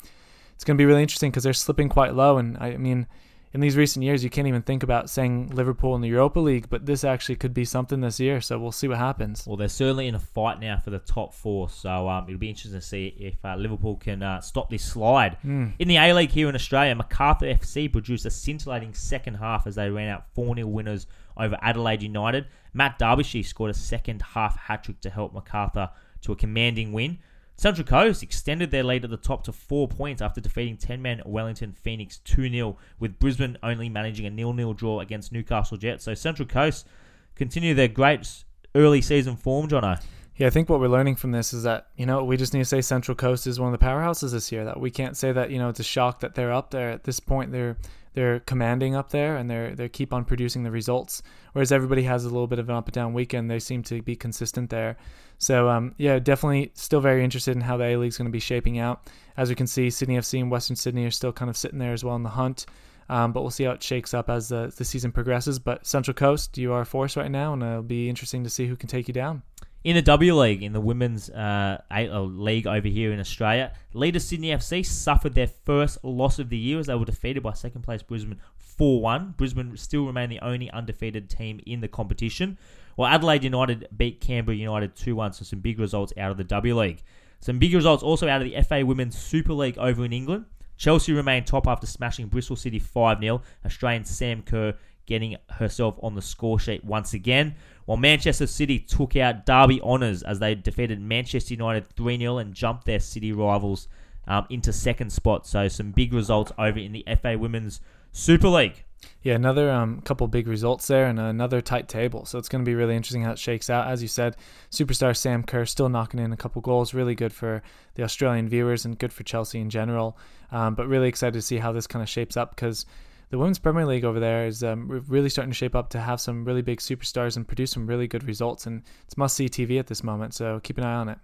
it's 0.61 0.65
going 0.67 0.77
to 0.77 0.83
be 0.83 0.85
really 0.85 1.01
interesting 1.01 1.31
because 1.31 1.43
they're 1.43 1.55
slipping 1.55 1.89
quite 1.89 2.15
low. 2.15 2.37
And 2.37 2.59
I 2.59 2.77
mean, 2.77 3.07
in 3.55 3.63
these 3.63 3.79
recent 3.79 4.05
years, 4.05 4.23
you 4.23 4.29
can't 4.29 4.47
even 4.47 4.61
think 4.61 4.83
about 4.83 5.09
saying 5.09 5.49
Liverpool 5.55 5.95
in 5.95 6.03
the 6.03 6.09
Europa 6.09 6.39
League, 6.39 6.69
but 6.69 6.85
this 6.85 7.03
actually 7.03 7.37
could 7.37 7.55
be 7.55 7.65
something 7.65 8.03
this 8.03 8.21
year. 8.21 8.43
So 8.43 8.59
we'll 8.59 8.71
see 8.71 8.87
what 8.87 8.99
happens. 8.99 9.47
Well, 9.47 9.57
they're 9.57 9.71
certainly 9.71 10.07
in 10.07 10.15
a 10.15 10.19
fight 10.19 10.61
now 10.61 10.77
for 10.77 10.91
the 10.91 10.99
top 10.99 11.33
four, 11.33 11.71
so 11.71 12.11
um, 12.11 12.27
it'll 12.29 12.39
be 12.39 12.51
interesting 12.51 12.79
to 12.79 12.87
see 12.87 13.07
if 13.19 13.43
uh, 13.43 13.57
Liverpool 13.57 13.97
can 13.97 14.23
uh, 14.23 14.43
stop 14.43 14.69
this 14.69 14.85
slide. 14.85 15.39
Mm. 15.43 15.73
In 15.79 15.89
the 15.89 15.97
A 15.97 16.13
League 16.13 16.31
here 16.31 16.51
in 16.51 16.55
Australia, 16.55 16.95
Macarthur 16.95 17.47
FC 17.47 17.91
produced 17.91 18.27
a 18.27 18.31
scintillating 18.31 18.93
second 18.93 19.37
half 19.37 19.67
as 19.67 19.77
they 19.77 19.89
ran 19.89 20.11
out 20.11 20.27
4 20.35 20.57
0 20.57 20.67
winners 20.69 21.07
over 21.39 21.57
Adelaide 21.63 22.03
United. 22.03 22.49
Matt 22.75 22.99
Derbyshire 22.99 23.45
scored 23.45 23.71
a 23.71 23.75
second 23.75 24.21
half 24.21 24.59
hat 24.59 24.85
trick 24.85 25.01
to 25.01 25.09
help 25.09 25.33
Macarthur 25.33 25.89
to 26.21 26.33
a 26.33 26.37
commanding 26.37 26.93
win. 26.93 27.19
Central 27.61 27.87
Coast 27.87 28.23
extended 28.23 28.71
their 28.71 28.83
lead 28.83 29.05
at 29.05 29.11
the 29.11 29.19
top 29.19 29.45
to 29.45 29.53
four 29.53 29.87
points 29.87 30.23
after 30.23 30.41
defeating 30.41 30.79
10 30.79 31.03
man 31.03 31.21
Wellington 31.27 31.75
Phoenix 31.75 32.17
2 32.25 32.49
0, 32.49 32.79
with 32.99 33.19
Brisbane 33.19 33.59
only 33.63 33.91
managing 33.91 34.25
a 34.25 34.35
0 34.35 34.57
0 34.57 34.73
draw 34.73 35.01
against 35.01 35.31
Newcastle 35.31 35.77
Jets. 35.77 36.05
So 36.05 36.15
Central 36.15 36.49
Coast 36.49 36.87
continue 37.35 37.75
their 37.75 37.87
great 37.87 38.45
early 38.75 39.03
season 39.03 39.37
form, 39.37 39.69
Jonno. 39.69 40.03
Yeah, 40.37 40.47
I 40.47 40.51
think 40.51 40.71
what 40.71 40.81
we're 40.81 40.89
learning 40.89 41.17
from 41.17 41.33
this 41.33 41.53
is 41.53 41.65
that, 41.65 41.89
you 41.99 42.07
know, 42.07 42.25
we 42.25 42.39
just 42.39 42.55
need 42.55 42.61
to 42.61 42.65
say 42.65 42.81
Central 42.81 43.15
Coast 43.15 43.47
is 43.47 43.61
one 43.61 43.75
of 43.75 43.79
the 43.79 43.85
powerhouses 43.85 44.33
this 44.33 44.51
year. 44.51 44.65
That 44.65 44.81
we 44.81 44.91
can't 44.91 45.15
say 45.15 45.31
that, 45.31 45.51
you 45.51 45.59
know, 45.59 45.69
it's 45.69 45.81
a 45.81 45.85
shock 45.85 46.21
that 46.21 46.35
they're 46.35 46.55
up 46.55 46.71
there. 46.71 46.89
At 46.89 47.05
this 47.05 47.21
point 47.21 47.53
they're 47.53 47.77
they're 48.15 48.41
commanding 48.41 48.95
up 48.95 49.11
there 49.11 49.37
and 49.37 49.49
they're 49.49 49.75
they 49.75 49.89
keep 49.89 50.13
on 50.13 50.25
producing 50.25 50.63
the 50.63 50.71
results. 50.71 51.23
Whereas 51.53 51.73
everybody 51.73 52.03
has 52.03 52.25
a 52.25 52.29
little 52.29 52.47
bit 52.47 52.59
of 52.59 52.69
an 52.69 52.75
up 52.75 52.87
and 52.87 52.95
down 52.95 53.13
weekend. 53.13 53.51
They 53.51 53.59
seem 53.59 53.83
to 53.85 54.03
be 54.03 54.17
consistent 54.17 54.71
there. 54.71 54.97
So 55.39 55.69
um, 55.69 55.95
yeah, 55.97 56.19
definitely 56.19 56.73
still 56.75 57.01
very 57.01 57.25
interested 57.25 57.57
in 57.57 57.63
how 57.63 57.77
the 57.77 57.85
A 57.85 57.97
League's 57.97 58.19
going 58.19 58.27
to 58.27 58.33
be 58.33 58.41
shaping 58.41 58.79
out. 58.79 59.09
As 59.37 59.49
we 59.49 59.55
can 59.55 59.67
see, 59.67 59.91
Sydney 59.91 60.17
FC 60.17 60.41
and 60.41 60.51
Western 60.51 60.77
Sydney 60.77 61.05
are 61.07 61.11
still 61.11 61.33
kind 61.33 61.49
of 61.49 61.57
sitting 61.57 61.79
there 61.79 61.93
as 61.93 62.05
well 62.05 62.17
in 62.17 62.23
the 62.23 62.31
hunt. 62.31 62.67
Um, 63.09 63.33
but 63.33 63.41
we'll 63.41 63.51
see 63.51 63.65
how 63.65 63.73
it 63.73 63.83
shakes 63.83 64.15
up 64.15 64.31
as 64.31 64.51
the, 64.51 64.73
the 64.77 64.85
season 64.85 65.11
progresses. 65.11 65.59
But 65.59 65.85
Central 65.85 66.15
Coast, 66.15 66.57
you 66.59 66.73
are 66.73 66.83
a 66.83 66.87
force 66.87 67.17
right 67.17 67.31
now, 67.31 67.53
and 67.53 67.63
it'll 67.63 67.83
be 67.83 68.09
interesting 68.09 68.45
to 68.45 68.51
see 68.51 68.67
who 68.67 68.77
can 68.77 68.89
take 68.89 69.09
you 69.09 69.15
down. 69.15 69.43
In 69.83 69.97
the 69.97 70.03
W 70.03 70.39
League, 70.39 70.63
in 70.63 70.75
the 70.75 70.81
women's 70.81 71.31
uh, 71.31 71.81
A- 71.91 72.09
uh, 72.09 72.21
league 72.21 72.67
over 72.67 72.87
here 72.87 73.13
in 73.13 73.19
Australia, 73.19 73.73
leader 73.95 74.19
Sydney 74.19 74.49
FC 74.49 74.85
suffered 74.85 75.35
their 75.35 75.47
first 75.47 76.05
loss 76.05 76.39
of 76.39 76.51
the 76.51 76.59
year 76.59 76.79
as 76.79 76.89
they 76.89 76.95
were 76.95 77.07
defeated 77.07 77.43
by 77.43 77.55
second 77.55 77.81
place 77.81 78.03
Brisbane 78.03 78.39
4 78.59 79.01
1. 79.01 79.35
Brisbane 79.39 79.75
still 79.79 80.05
remain 80.05 80.29
the 80.29 80.41
only 80.41 80.71
undefeated 80.71 81.31
team 81.31 81.61
in 81.65 81.81
the 81.81 81.89
competition, 81.89 82.59
while 82.97 83.11
Adelaide 83.11 83.43
United 83.43 83.89
beat 83.97 84.21
Canberra 84.21 84.55
United 84.55 84.95
2 84.97 85.17
1, 85.17 85.33
so 85.33 85.45
some 85.45 85.61
big 85.61 85.81
results 85.81 86.13
out 86.19 86.31
of 86.31 86.37
the 86.37 86.45
W 86.45 86.79
League. 86.79 87.03
Some 87.41 87.59
big 87.59 87.73
results 87.73 88.03
also 88.03 88.29
out 88.29 88.43
of 88.43 88.51
the 88.51 88.61
FA 88.63 88.85
Women's 88.85 89.17
Super 89.17 89.55
League 89.55 89.79
over 89.79 90.05
in 90.05 90.13
England. 90.13 90.45
Chelsea 90.77 91.15
remained 91.15 91.47
top 91.47 91.67
after 91.67 91.87
smashing 91.87 92.27
Bristol 92.27 92.57
City 92.57 92.79
5 92.79 93.21
0. 93.21 93.41
Australian 93.65 94.05
Sam 94.05 94.43
Kerr 94.43 94.75
getting 95.11 95.37
herself 95.51 95.99
on 96.03 96.15
the 96.15 96.23
score 96.23 96.59
sheet 96.59 96.85
once 96.85 97.13
again. 97.13 97.57
While 97.85 97.99
Manchester 97.99 98.47
City 98.47 98.79
took 98.79 99.17
out 99.17 99.45
Derby 99.45 99.81
Honours 99.83 100.23
as 100.23 100.39
they 100.39 100.55
defeated 100.55 101.01
Manchester 101.01 101.53
United 101.53 101.91
3 101.97 102.17
0 102.17 102.39
and 102.39 102.55
jumped 102.55 102.87
their 102.87 103.01
city 103.01 103.33
rivals 103.33 103.89
um, 104.29 104.47
into 104.49 104.73
second 104.73 105.11
spot. 105.11 105.49
So, 105.49 105.67
some 105.67 105.91
big 105.91 106.15
results 106.15 106.53
over 106.57 106.79
in 106.79 106.93
the 106.93 107.05
FA 107.21 107.37
Women's 107.37 107.81
Super 108.13 108.49
League. 108.49 108.85
Yeah, 109.23 109.35
another 109.35 109.71
um, 109.71 110.01
couple 110.03 110.29
big 110.29 110.47
results 110.47 110.87
there 110.87 111.07
and 111.07 111.19
another 111.19 111.61
tight 111.61 111.89
table. 111.89 112.25
So 112.25 112.39
it's 112.39 112.49
going 112.49 112.65
to 112.65 112.69
be 112.69 112.75
really 112.75 112.95
interesting 112.95 113.23
how 113.23 113.33
it 113.33 113.39
shakes 113.39 113.69
out. 113.69 113.89
As 113.89 114.03
you 114.03 114.09
said, 114.09 114.37
superstar 114.71 115.17
Sam 115.17 115.43
Kerr 115.43 115.65
still 115.65 115.89
knocking 115.89 116.21
in 116.21 116.33
a 116.33 116.37
couple 116.37 116.63
goals. 116.63 116.95
Really 116.95 117.15
good 117.15 117.33
for 117.33 117.63
the 117.95 118.03
Australian 118.03 118.49
viewers 118.49 118.85
and 118.85 118.99
good 118.99 119.13
for 119.13 119.23
Chelsea 119.25 119.59
in 119.59 119.71
general. 119.71 120.17
Um, 120.53 120.75
but 120.75 120.87
really 120.87 121.09
excited 121.09 121.33
to 121.33 121.43
see 121.43 121.59
how 121.59 121.73
this 121.73 121.87
kind 121.87 122.03
of 122.03 122.09
shapes 122.09 122.37
up 122.37 122.55
because 122.55 122.87
the 123.31 123.39
Women's 123.39 123.61
Premier 123.61 123.87
League 123.87 124.05
over 124.05 124.19
there 124.19 124.47
is 124.47 124.63
um, 124.65 124.89
really 125.09 125.29
starting 125.29 125.53
to 125.53 125.57
shape 125.57 125.77
up 125.77 125.91
to 125.91 126.01
have 126.01 126.21
some 126.21 126.45
really 126.45 126.63
big 126.63 126.81
superstars 126.81 127.37
and 127.37 127.47
produce 127.47 127.71
some 127.71 127.87
really 127.87 128.09
good 128.09 128.25
results. 128.25 128.67
And 128.67 128.83
it's 129.07 129.17
must 129.17 129.37
see 129.37 129.49
TV 129.49 129.79
at 129.79 129.87
this 129.87 130.03
moment. 130.03 130.35
So 130.35 130.61
keep 130.61 130.79
an 130.79 130.85
eye 130.85 130.95
on 130.95 131.09
it. 131.09 131.19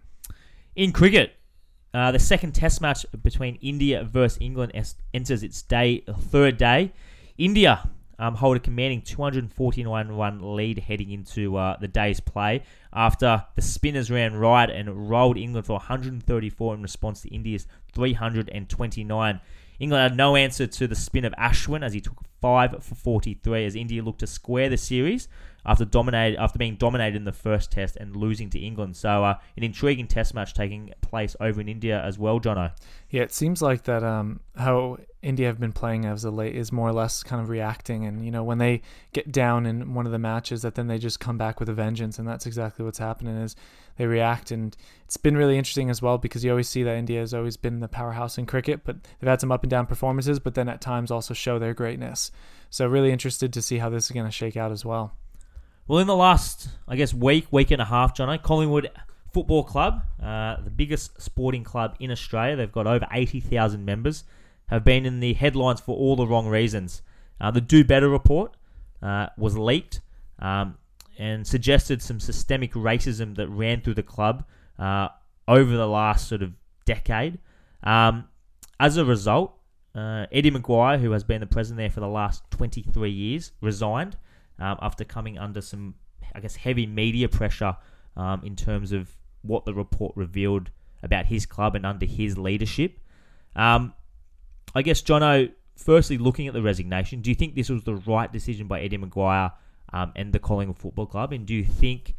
In 0.76 0.92
cricket, 0.92 1.32
uh, 1.92 2.12
the 2.12 2.18
second 2.20 2.52
Test 2.54 2.80
match 2.80 3.04
between 3.22 3.56
India 3.56 4.04
versus 4.04 4.38
England 4.40 4.72
es- 4.74 4.94
enters 5.12 5.42
its 5.42 5.62
day 5.62 6.04
third 6.06 6.56
day. 6.56 6.92
India 7.38 7.88
um, 8.18 8.34
hold 8.36 8.56
a 8.56 8.60
commanding 8.60 9.02
249 9.02 10.08
run 10.08 10.56
lead 10.56 10.78
heading 10.78 11.10
into 11.10 11.56
uh, 11.56 11.76
the 11.78 11.88
day's 11.88 12.20
play 12.20 12.62
after 12.92 13.44
the 13.56 13.62
spinners 13.62 14.10
ran 14.10 14.34
right 14.34 14.70
and 14.70 15.10
rolled 15.10 15.36
England 15.36 15.66
for 15.66 15.74
134 15.74 16.74
in 16.74 16.82
response 16.82 17.22
to 17.22 17.34
India's 17.34 17.66
329. 17.92 19.40
England 19.78 20.02
had 20.02 20.16
no 20.16 20.36
answer 20.36 20.66
to 20.66 20.86
the 20.86 20.94
spin 20.94 21.24
of 21.24 21.32
Ashwin 21.34 21.84
as 21.84 21.92
he 21.92 22.00
took 22.00 22.24
5 22.40 22.82
for 22.82 22.94
43 22.94 23.64
as 23.64 23.74
India 23.74 24.02
looked 24.02 24.20
to 24.20 24.26
square 24.26 24.68
the 24.68 24.76
series 24.76 25.28
after 25.66 25.84
dominated 25.84 26.38
after 26.38 26.58
being 26.58 26.76
dominated 26.76 27.16
in 27.16 27.24
the 27.24 27.32
first 27.32 27.72
test 27.72 27.96
and 27.96 28.16
losing 28.16 28.48
to 28.50 28.58
England. 28.58 28.96
So 28.96 29.24
uh, 29.24 29.38
an 29.56 29.64
intriguing 29.64 30.06
test 30.06 30.32
match 30.32 30.54
taking 30.54 30.92
place 31.00 31.34
over 31.40 31.60
in 31.60 31.68
India 31.68 32.00
as 32.02 32.18
well, 32.18 32.40
Jonno. 32.40 32.72
Yeah, 33.10 33.22
it 33.22 33.32
seems 33.32 33.60
like 33.60 33.84
that 33.84 34.02
um, 34.02 34.40
how 34.56 34.98
India 35.22 35.48
have 35.48 35.58
been 35.58 35.72
playing 35.72 36.04
as 36.04 36.24
of 36.24 36.34
late 36.34 36.54
is 36.54 36.70
more 36.70 36.88
or 36.88 36.92
less 36.92 37.22
kind 37.22 37.42
of 37.42 37.48
reacting, 37.48 38.04
and 38.04 38.24
you 38.24 38.30
know 38.30 38.44
when 38.44 38.58
they 38.58 38.82
get 39.12 39.32
down 39.32 39.66
in 39.66 39.94
one 39.94 40.06
of 40.06 40.12
the 40.12 40.18
matches, 40.18 40.62
that 40.62 40.76
then 40.76 40.86
they 40.86 40.98
just 40.98 41.18
come 41.18 41.36
back 41.36 41.58
with 41.58 41.68
a 41.68 41.74
vengeance, 41.74 42.18
and 42.18 42.28
that's 42.28 42.46
exactly 42.46 42.84
what's 42.84 42.98
happening. 42.98 43.36
Is 43.36 43.56
they 43.96 44.06
react, 44.06 44.50
and 44.50 44.76
it's 45.04 45.16
been 45.16 45.36
really 45.36 45.58
interesting 45.58 45.90
as 45.90 46.00
well 46.00 46.18
because 46.18 46.44
you 46.44 46.50
always 46.50 46.68
see 46.68 46.82
that 46.84 46.96
India 46.96 47.20
has 47.20 47.34
always 47.34 47.56
been 47.56 47.80
the 47.80 47.88
powerhouse 47.88 48.38
in 48.38 48.46
cricket, 48.46 48.82
but 48.84 48.96
they've 49.18 49.28
had 49.28 49.40
some 49.40 49.52
up 49.52 49.64
and 49.64 49.70
down 49.70 49.86
performances, 49.86 50.38
but 50.38 50.54
then 50.54 50.68
at 50.68 50.80
times 50.80 51.10
also 51.10 51.34
show 51.34 51.58
their 51.58 51.74
greatness. 51.74 52.30
So 52.70 52.86
really 52.86 53.12
interested 53.12 53.52
to 53.52 53.62
see 53.62 53.78
how 53.78 53.88
this 53.88 54.06
is 54.06 54.10
going 54.10 54.26
to 54.26 54.32
shake 54.32 54.56
out 54.56 54.72
as 54.72 54.84
well. 54.84 55.14
Well, 55.88 56.00
in 56.00 56.06
the 56.06 56.16
last, 56.16 56.68
I 56.88 56.96
guess, 56.96 57.14
week, 57.14 57.46
week 57.52 57.70
and 57.70 57.80
a 57.80 57.84
half, 57.84 58.16
Jonno, 58.16 58.42
Collingwood 58.42 58.90
Football 59.32 59.64
Club, 59.64 60.02
uh, 60.22 60.60
the 60.62 60.70
biggest 60.70 61.20
sporting 61.20 61.62
club 61.62 61.94
in 62.00 62.10
Australia, 62.10 62.56
they've 62.56 62.72
got 62.72 62.86
over 62.86 63.06
80,000 63.12 63.84
members, 63.84 64.24
have 64.68 64.84
been 64.84 65.06
in 65.06 65.20
the 65.20 65.34
headlines 65.34 65.80
for 65.80 65.96
all 65.96 66.16
the 66.16 66.26
wrong 66.26 66.48
reasons. 66.48 67.02
Uh, 67.40 67.50
the 67.50 67.60
Do 67.60 67.84
Better 67.84 68.08
report 68.08 68.56
uh, 69.02 69.28
was 69.36 69.56
leaked. 69.56 70.00
Um, 70.38 70.76
and 71.18 71.46
suggested 71.46 72.02
some 72.02 72.20
systemic 72.20 72.72
racism 72.72 73.36
that 73.36 73.48
ran 73.48 73.80
through 73.80 73.94
the 73.94 74.02
club 74.02 74.44
uh, 74.78 75.08
over 75.48 75.76
the 75.76 75.86
last 75.86 76.28
sort 76.28 76.42
of 76.42 76.52
decade. 76.84 77.38
Um, 77.82 78.28
as 78.78 78.96
a 78.96 79.04
result, 79.04 79.54
uh, 79.94 80.26
Eddie 80.30 80.50
McGuire, 80.50 81.00
who 81.00 81.12
has 81.12 81.24
been 81.24 81.40
the 81.40 81.46
president 81.46 81.78
there 81.78 81.90
for 81.90 82.00
the 82.00 82.08
last 82.08 82.42
23 82.50 83.10
years, 83.10 83.52
resigned 83.60 84.16
um, 84.58 84.78
after 84.80 85.04
coming 85.04 85.38
under 85.38 85.60
some, 85.60 85.94
I 86.34 86.40
guess, 86.40 86.56
heavy 86.56 86.86
media 86.86 87.28
pressure 87.28 87.76
um, 88.16 88.42
in 88.44 88.56
terms 88.56 88.92
of 88.92 89.16
what 89.42 89.64
the 89.64 89.74
report 89.74 90.16
revealed 90.16 90.70
about 91.02 91.26
his 91.26 91.46
club 91.46 91.74
and 91.74 91.86
under 91.86 92.06
his 92.06 92.36
leadership. 92.38 92.98
Um, 93.54 93.94
I 94.74 94.82
guess, 94.82 95.02
Jonno, 95.02 95.52
firstly, 95.76 96.18
looking 96.18 96.48
at 96.48 96.54
the 96.54 96.62
resignation, 96.62 97.20
do 97.20 97.30
you 97.30 97.36
think 97.36 97.54
this 97.54 97.68
was 97.68 97.84
the 97.84 97.96
right 97.96 98.32
decision 98.32 98.66
by 98.66 98.80
Eddie 98.80 98.98
McGuire 98.98 99.52
um, 99.92 100.12
and 100.16 100.32
the 100.32 100.38
Collingwood 100.38 100.78
Football 100.78 101.06
Club? 101.06 101.32
And 101.32 101.46
do 101.46 101.54
you 101.54 101.64
think 101.64 102.14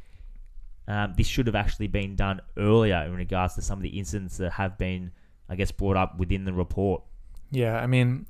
um, 0.87 1.13
this 1.17 1.27
should 1.27 1.47
have 1.47 1.55
actually 1.55 1.87
been 1.87 2.15
done 2.15 2.41
earlier 2.55 3.03
in 3.05 3.15
regards 3.15 3.55
to 3.55 3.61
some 3.61 3.79
of 3.79 3.83
the 3.83 3.99
incidents 3.99 4.37
that 4.37 4.51
have 4.53 4.77
been, 4.77 5.11
I 5.49 5.55
guess, 5.55 5.71
brought 5.71 5.97
up 5.97 6.17
within 6.17 6.45
the 6.45 6.53
report? 6.53 7.03
Yeah, 7.51 7.77
I 7.77 7.87
mean, 7.87 8.25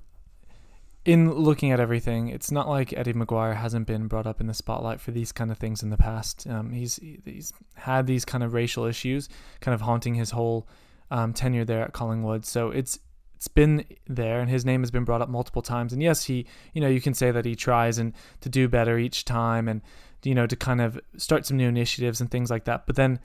in 1.07 1.33
looking 1.33 1.71
at 1.71 1.79
everything, 1.79 2.27
it's 2.27 2.51
not 2.51 2.67
like 2.67 2.91
Eddie 2.91 3.13
McGuire 3.13 3.55
hasn't 3.55 3.87
been 3.87 4.07
brought 4.07 4.27
up 4.27 4.41
in 4.41 4.47
the 4.47 4.53
spotlight 4.53 4.99
for 4.99 5.11
these 5.11 5.31
kind 5.31 5.49
of 5.49 5.57
things 5.57 5.81
in 5.81 5.89
the 5.89 5.95
past. 5.95 6.45
Um, 6.45 6.73
he's 6.73 6.99
he's 7.23 7.53
had 7.75 8.07
these 8.07 8.25
kind 8.25 8.43
of 8.43 8.53
racial 8.53 8.83
issues 8.83 9.29
kind 9.61 9.73
of 9.73 9.79
haunting 9.79 10.15
his 10.15 10.31
whole 10.31 10.67
um, 11.09 11.31
tenure 11.31 11.63
there 11.63 11.81
at 11.81 11.93
Collingwood. 11.93 12.45
So 12.45 12.71
it's 12.71 12.99
it's 13.37 13.47
been 13.47 13.85
there, 14.07 14.41
and 14.41 14.49
his 14.49 14.65
name 14.65 14.81
has 14.81 14.91
been 14.91 15.05
brought 15.05 15.21
up 15.21 15.29
multiple 15.29 15.61
times. 15.61 15.93
And 15.93 16.03
yes, 16.03 16.25
he 16.25 16.45
you 16.73 16.81
know 16.81 16.89
you 16.89 16.99
can 16.99 17.13
say 17.13 17.31
that 17.31 17.45
he 17.45 17.55
tries 17.55 17.99
and 17.99 18.11
to 18.41 18.49
do 18.49 18.67
better 18.67 18.99
each 18.99 19.23
time, 19.23 19.69
and 19.69 19.81
you 20.23 20.35
know 20.35 20.45
to 20.45 20.57
kind 20.57 20.81
of 20.81 20.99
start 21.15 21.45
some 21.45 21.55
new 21.55 21.69
initiatives 21.69 22.19
and 22.19 22.29
things 22.29 22.51
like 22.51 22.65
that. 22.65 22.85
But 22.85 22.97
then 22.97 23.21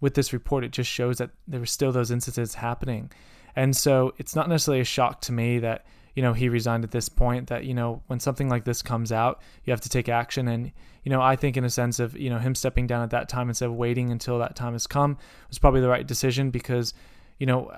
with 0.00 0.14
this 0.14 0.32
report, 0.32 0.64
it 0.64 0.70
just 0.70 0.90
shows 0.90 1.18
that 1.18 1.32
there 1.46 1.60
were 1.60 1.66
still 1.66 1.92
those 1.92 2.10
instances 2.10 2.54
happening. 2.54 3.12
And 3.54 3.76
so 3.76 4.14
it's 4.16 4.34
not 4.34 4.48
necessarily 4.48 4.80
a 4.80 4.84
shock 4.84 5.20
to 5.22 5.32
me 5.32 5.58
that, 5.60 5.86
you 6.16 6.22
know, 6.22 6.32
he 6.32 6.48
resigned 6.48 6.82
at 6.82 6.90
this 6.90 7.10
point, 7.10 7.48
that, 7.48 7.66
you 7.66 7.74
know, 7.74 8.02
when 8.06 8.18
something 8.18 8.48
like 8.48 8.64
this 8.64 8.80
comes 8.80 9.12
out, 9.12 9.42
you 9.64 9.70
have 9.70 9.82
to 9.82 9.88
take 9.90 10.08
action. 10.08 10.48
And, 10.48 10.72
you 11.04 11.10
know, 11.10 11.20
I 11.20 11.36
think 11.36 11.58
in 11.58 11.64
a 11.64 11.70
sense 11.70 12.00
of, 12.00 12.16
you 12.16 12.30
know, 12.30 12.38
him 12.38 12.54
stepping 12.54 12.86
down 12.86 13.02
at 13.02 13.10
that 13.10 13.28
time 13.28 13.50
instead 13.50 13.66
of 13.66 13.74
waiting 13.74 14.10
until 14.10 14.38
that 14.38 14.56
time 14.56 14.72
has 14.72 14.86
come 14.86 15.18
was 15.48 15.58
probably 15.58 15.82
the 15.82 15.90
right 15.90 16.06
decision 16.06 16.50
because, 16.50 16.94
you 17.38 17.46
know, 17.46 17.70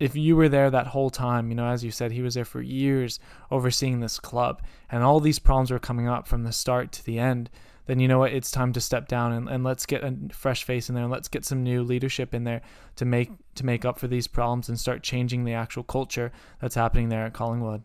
if 0.00 0.16
you 0.16 0.34
were 0.34 0.48
there 0.48 0.68
that 0.68 0.88
whole 0.88 1.10
time, 1.10 1.48
you 1.48 1.54
know, 1.54 1.66
as 1.66 1.84
you 1.84 1.92
said, 1.92 2.10
he 2.10 2.22
was 2.22 2.34
there 2.34 2.44
for 2.44 2.60
years 2.60 3.20
overseeing 3.52 4.00
this 4.00 4.18
club 4.18 4.60
and 4.90 5.04
all 5.04 5.20
these 5.20 5.38
problems 5.38 5.70
were 5.70 5.78
coming 5.78 6.08
up 6.08 6.26
from 6.26 6.42
the 6.42 6.52
start 6.52 6.90
to 6.90 7.04
the 7.04 7.20
end 7.20 7.50
then 7.90 7.98
you 7.98 8.06
know 8.06 8.20
what? 8.20 8.32
It's 8.32 8.52
time 8.52 8.72
to 8.74 8.80
step 8.80 9.08
down 9.08 9.32
and, 9.32 9.48
and 9.48 9.64
let's 9.64 9.84
get 9.84 10.04
a 10.04 10.14
fresh 10.32 10.62
face 10.62 10.88
in 10.88 10.94
there 10.94 11.02
and 11.02 11.12
let's 11.12 11.26
get 11.26 11.44
some 11.44 11.64
new 11.64 11.82
leadership 11.82 12.32
in 12.32 12.44
there 12.44 12.62
to 12.94 13.04
make 13.04 13.32
to 13.56 13.66
make 13.66 13.84
up 13.84 13.98
for 13.98 14.06
these 14.06 14.28
problems 14.28 14.68
and 14.68 14.78
start 14.78 15.02
changing 15.02 15.42
the 15.42 15.54
actual 15.54 15.82
culture 15.82 16.30
that's 16.60 16.76
happening 16.76 17.08
there 17.08 17.26
at 17.26 17.32
Collingwood. 17.32 17.82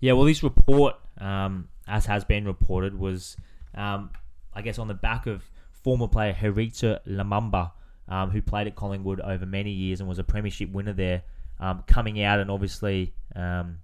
Yeah, 0.00 0.14
well, 0.14 0.24
this 0.24 0.42
report, 0.42 0.96
um, 1.18 1.68
as 1.86 2.06
has 2.06 2.24
been 2.24 2.44
reported, 2.44 2.98
was 2.98 3.36
um, 3.76 4.10
I 4.52 4.62
guess 4.62 4.80
on 4.80 4.88
the 4.88 4.94
back 4.94 5.28
of 5.28 5.44
former 5.70 6.08
player 6.08 6.32
Héritier 6.32 6.98
Lumumba, 7.06 7.70
um, 8.08 8.30
who 8.30 8.42
played 8.42 8.66
at 8.66 8.74
Collingwood 8.74 9.20
over 9.20 9.46
many 9.46 9.70
years 9.70 10.00
and 10.00 10.08
was 10.08 10.18
a 10.18 10.24
premiership 10.24 10.72
winner 10.72 10.92
there, 10.92 11.22
um, 11.60 11.84
coming 11.86 12.20
out 12.20 12.40
and 12.40 12.50
obviously, 12.50 13.14
um, 13.36 13.78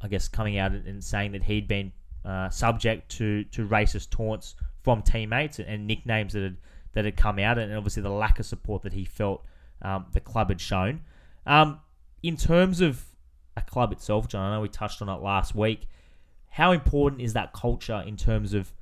I 0.00 0.08
guess, 0.08 0.26
coming 0.26 0.56
out 0.56 0.72
and 0.72 1.04
saying 1.04 1.32
that 1.32 1.42
he'd 1.42 1.68
been 1.68 1.92
uh, 2.24 2.48
subject 2.50 3.10
to, 3.10 3.44
to 3.44 3.66
racist 3.66 4.10
taunts 4.10 4.54
from 4.82 5.02
teammates 5.02 5.58
and, 5.58 5.68
and, 5.68 5.86
nicknames 5.86 6.32
that 6.32 6.42
had 6.42 6.56
that 6.92 7.04
had 7.04 7.16
come 7.16 7.38
out, 7.38 7.58
and 7.58 7.74
obviously 7.74 8.02
the 8.02 8.10
lack 8.10 8.38
of 8.38 8.46
support 8.46 8.82
that 8.82 8.92
he 8.92 9.04
felt 9.04 9.44
um, 9.82 10.06
the 10.12 10.20
club 10.20 10.48
had 10.48 10.60
shown. 10.60 11.00
Um, 11.44 11.80
in 12.22 12.36
terms 12.36 12.80
of 12.80 13.04
a 13.56 13.62
club 13.62 13.92
itself, 13.92 14.28
John, 14.28 14.50
I 14.50 14.54
know 14.54 14.60
we 14.60 14.68
touched 14.68 15.02
on 15.02 15.08
it 15.08 15.20
last 15.20 15.54
week. 15.54 15.88
How 16.50 16.72
important 16.72 17.20
is 17.20 17.32
that 17.32 17.52
culture 17.52 18.02
in 18.06 18.16
terms 18.16 18.54
of 18.54 18.72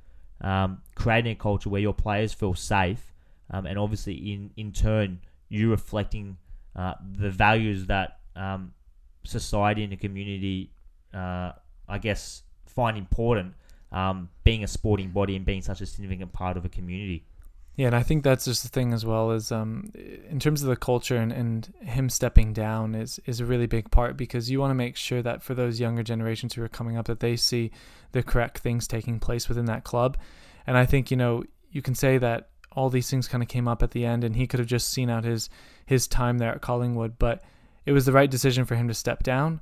um, 0.41 0.81
creating 0.95 1.31
a 1.31 1.35
culture 1.35 1.69
where 1.69 1.81
your 1.81 1.93
players 1.93 2.33
feel 2.33 2.53
safe, 2.53 3.13
um, 3.49 3.65
and 3.65 3.79
obviously 3.79 4.13
in 4.13 4.51
in 4.57 4.71
turn 4.71 5.19
you 5.49 5.69
reflecting 5.69 6.37
uh, 6.75 6.93
the 7.17 7.29
values 7.29 7.85
that 7.87 8.19
um, 8.35 8.73
society 9.23 9.83
and 9.83 9.91
the 9.91 9.97
community, 9.97 10.71
uh, 11.13 11.51
I 11.87 11.97
guess, 11.99 12.43
find 12.75 12.97
important 12.97 13.53
um, 13.91 14.29
being 14.43 14.63
a 14.63 14.67
sporting 14.67 15.09
body 15.09 15.35
and 15.35 15.45
being 15.45 15.61
such 15.61 15.81
a 15.81 15.85
significant 15.85 16.33
part 16.33 16.57
of 16.57 16.65
a 16.65 16.69
community. 16.69 17.25
Yeah, 17.75 17.87
and 17.87 17.95
I 17.95 18.03
think 18.03 18.23
that's 18.23 18.45
just 18.45 18.61
the 18.61 18.69
thing 18.69 18.93
as 18.93 19.03
well 19.03 19.31
is 19.31 19.51
um, 19.51 19.91
in 20.29 20.39
terms 20.39 20.61
of 20.61 20.69
the 20.69 20.75
culture 20.75 21.17
and, 21.17 21.31
and 21.31 21.73
him 21.81 22.07
stepping 22.07 22.53
down 22.53 22.93
is 22.93 23.19
is 23.25 23.39
a 23.39 23.45
really 23.45 23.65
big 23.65 23.89
part 23.89 24.15
because 24.15 24.49
you 24.49 24.59
want 24.59 24.69
to 24.69 24.75
make 24.75 24.95
sure 24.95 25.23
that 25.23 25.41
for 25.41 25.55
those 25.55 25.79
younger 25.79 26.03
generations 26.03 26.53
who 26.53 26.61
are 26.61 26.69
coming 26.69 26.97
up 26.97 27.07
that 27.07 27.19
they 27.19 27.35
see 27.35 27.71
the 28.11 28.21
correct 28.21 28.59
things 28.59 28.87
taking 28.87 29.19
place 29.19 29.49
within 29.49 29.65
that 29.65 29.83
club. 29.83 30.17
And 30.67 30.77
I 30.77 30.85
think 30.85 31.09
you 31.09 31.17
know 31.17 31.45
you 31.71 31.81
can 31.81 31.95
say 31.95 32.19
that 32.19 32.49
all 32.73 32.89
these 32.91 33.09
things 33.09 33.27
kind 33.27 33.41
of 33.41 33.49
came 33.49 33.67
up 33.67 33.81
at 33.81 33.91
the 33.91 34.05
end, 34.05 34.23
and 34.23 34.35
he 34.35 34.45
could 34.45 34.59
have 34.59 34.67
just 34.67 34.91
seen 34.91 35.09
out 35.09 35.23
his 35.23 35.49
his 35.87 36.07
time 36.07 36.37
there 36.37 36.53
at 36.53 36.61
Collingwood, 36.61 37.17
but 37.17 37.43
it 37.87 37.91
was 37.91 38.05
the 38.05 38.13
right 38.13 38.29
decision 38.29 38.65
for 38.65 38.75
him 38.75 38.87
to 38.87 38.93
step 38.93 39.23
down. 39.23 39.61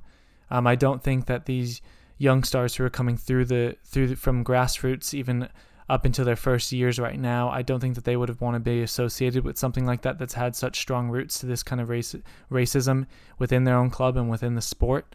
Um, 0.50 0.66
I 0.66 0.74
don't 0.74 1.02
think 1.02 1.26
that 1.26 1.46
these 1.46 1.80
young 2.22 2.44
stars 2.44 2.76
who 2.76 2.84
are 2.84 2.90
coming 2.90 3.16
through 3.16 3.44
the 3.44 3.76
through 3.84 4.06
the, 4.06 4.16
from 4.16 4.44
grassroots 4.44 5.12
even 5.12 5.48
up 5.88 6.06
into 6.06 6.22
their 6.22 6.36
first 6.36 6.70
years 6.70 6.98
right 7.00 7.18
now. 7.18 7.50
I 7.50 7.62
don't 7.62 7.80
think 7.80 7.96
that 7.96 8.04
they 8.04 8.16
would 8.16 8.28
have 8.28 8.40
want 8.40 8.54
to 8.54 8.60
be 8.60 8.80
associated 8.80 9.44
with 9.44 9.58
something 9.58 9.84
like 9.84 10.02
that 10.02 10.18
that's 10.18 10.34
had 10.34 10.54
such 10.54 10.78
strong 10.78 11.08
roots 11.08 11.40
to 11.40 11.46
this 11.46 11.64
kind 11.64 11.80
of 11.80 11.88
race 11.88 12.14
racism 12.50 13.06
within 13.38 13.64
their 13.64 13.76
own 13.76 13.90
club 13.90 14.16
and 14.16 14.30
within 14.30 14.54
the 14.54 14.62
sport. 14.62 15.14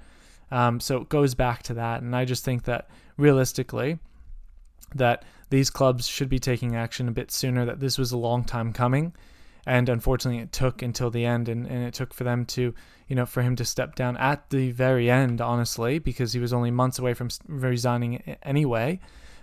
Um, 0.52 0.80
so 0.80 0.98
it 0.98 1.10
goes 1.10 1.34
back 1.34 1.64
to 1.64 1.74
that, 1.76 2.02
and 2.02 2.16
I 2.16 2.26
just 2.26 2.44
think 2.44 2.64
that 2.66 2.90
realistically, 3.18 4.00
that 4.96 5.24
these 5.50 5.70
clubs 5.70 6.08
should 6.08 6.30
be 6.30 6.40
taking 6.40 6.76
action 6.76 7.08
a 7.08 7.12
bit 7.12 7.32
sooner. 7.32 7.66
That 7.66 7.80
this 7.80 7.98
was 7.98 8.12
a 8.12 8.18
long 8.18 8.44
time 8.44 8.74
coming, 8.74 9.14
and 9.68 9.90
unfortunately 9.90 10.42
it 10.42 10.54
took 10.54 10.82
until 10.82 11.12
the 11.12 11.26
end 11.26 11.50
and, 11.50 11.68
and 11.68 11.84
it 11.84 11.94
took 11.94 12.14
for 12.14 12.24
them 12.24 12.46
to 12.46 12.74
you 13.08 13.16
know 13.16 13.26
for 13.26 13.44
him 13.44 13.56
to 13.58 13.66
step 13.66 13.96
down 13.96 14.16
at 14.18 14.50
the 14.50 14.72
very 14.72 15.12
end 15.12 15.42
honestly 15.42 16.00
because 16.00 16.32
he 16.32 16.40
was 16.40 16.54
only 16.54 16.72
months 16.72 16.98
away 16.98 17.14
from 17.14 17.30
resigning 17.48 18.38
anyway. 18.42 19.00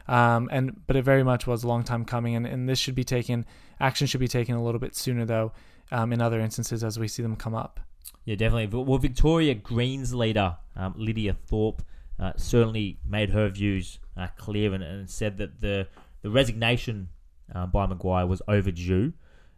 Um, 0.07 0.51
and 0.53 0.83
but 0.87 0.97
it 0.97 1.03
very 1.03 1.23
much 1.23 1.47
was 1.47 1.65
a 1.65 1.69
long 1.69 1.83
time 1.83 2.05
coming 2.05 2.35
and, 2.37 2.47
and 2.47 2.69
this 2.69 2.79
should 2.79 2.95
be 2.95 3.05
taken 3.05 3.47
action 3.81 4.07
should 4.07 4.21
be 4.21 4.29
taken 4.29 4.55
a 4.55 4.63
little 4.63 4.81
bit 4.81 4.95
sooner 4.97 5.25
though 5.25 5.53
um, 5.93 6.13
in 6.13 6.21
other 6.21 6.41
instances 6.41 6.83
as 6.83 6.99
we 6.99 7.07
see 7.07 7.23
them 7.23 7.37
come 7.37 7.55
up. 7.55 7.81
Yeah 8.25 8.37
definitely. 8.37 8.83
Well 8.83 8.99
victoria 8.99 9.55
greens 9.55 10.15
leader 10.15 10.57
um, 10.75 10.95
Lidia 10.97 11.37
Thorpe 11.47 11.83
uh, 12.19 12.33
certainly 12.37 12.99
made 13.07 13.31
her 13.31 13.49
views 13.51 13.99
uh, 14.17 14.29
clear 14.39 14.73
and, 14.73 14.83
and, 14.83 15.11
said 15.11 15.37
that 15.39 15.61
the 15.61 15.89
the 16.23 16.31
resignation 16.31 17.09
uh, 17.55 17.67
by 17.67 17.87
McGuire 17.87 18.29
was 18.29 18.41
overdue. 18.49 19.13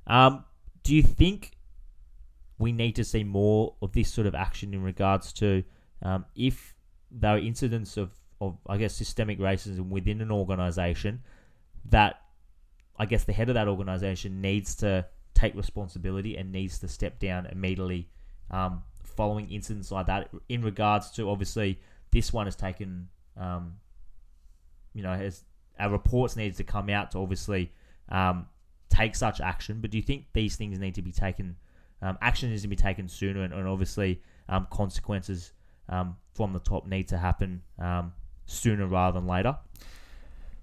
Um, 0.07 0.45
do 0.87 0.95
you 0.95 1.03
think 1.03 1.51
we 2.59 2.71
need 2.71 2.95
to 2.95 3.03
see 3.03 3.25
more 3.25 3.75
of 3.83 3.93
this 3.93 4.13
sort 4.13 4.25
of 4.29 4.37
action 4.37 4.73
in 4.73 4.85
regards 4.85 5.33
to 5.33 5.65
um, 6.01 6.25
if 6.37 6.77
there 7.11 7.35
are 7.35 7.39
incidents 7.39 7.97
of, 7.97 8.13
of, 8.41 8.57
I 8.69 8.77
guess, 8.77 8.95
systemic 8.95 9.41
racism 9.41 9.89
within 9.89 10.21
an 10.21 10.31
organization 10.31 11.25
that 11.87 12.21
I 12.97 13.07
guess 13.07 13.25
the 13.25 13.33
head 13.33 13.49
of 13.49 13.57
that 13.57 13.67
organization 13.67 14.41
needs 14.41 14.77
to 14.77 15.07
take 15.35 15.57
responsibility 15.57 16.37
and 16.37 16.53
needs 16.53 16.79
to 16.79 16.89
step 16.89 17.19
down 17.19 17.47
immediately 17.47 18.09
um, 18.53 18.85
following 19.03 19.51
incidents 19.51 19.91
like 19.91 20.07
that 20.07 20.31
in 20.49 20.63
regards 20.63 21.11
to 21.11 21.29
obviously 21.29 21.81
this 22.13 22.33
one 22.33 22.47
has 22.47 22.55
taken 22.55 23.09
um, 23.37 23.75
you 24.95 25.03
know 25.03 25.13
has 25.13 25.43
our 25.81 25.91
reports 25.91 26.37
needs 26.37 26.59
to 26.59 26.65
come 26.65 26.89
out 26.89 27.11
to 27.11 27.19
obviously 27.19 27.73
um, 28.09 28.47
take 28.89 29.15
such 29.15 29.41
action. 29.41 29.79
But 29.81 29.91
do 29.91 29.97
you 29.97 30.03
think 30.03 30.27
these 30.33 30.57
things 30.57 30.79
need 30.79 30.95
to 30.95 31.03
be 31.03 31.13
taken? 31.13 31.57
Um, 32.03 32.19
action 32.21 32.51
needs 32.51 32.63
to 32.63 32.69
be 32.69 32.77
taken 32.77 33.09
sooner, 33.09 33.43
and, 33.43 33.53
and 33.53 33.67
obviously 33.67 34.23
um, 34.49 34.67
consequences 34.71 35.53
um, 35.89 36.17
from 36.35 36.53
the 36.53 36.61
top 36.61 36.87
need 36.87 37.09
to 37.09 37.19
happen 37.19 37.63
um, 37.79 38.13
sooner 38.47 38.87
rather 38.87 39.19
than 39.19 39.27
later. 39.27 39.57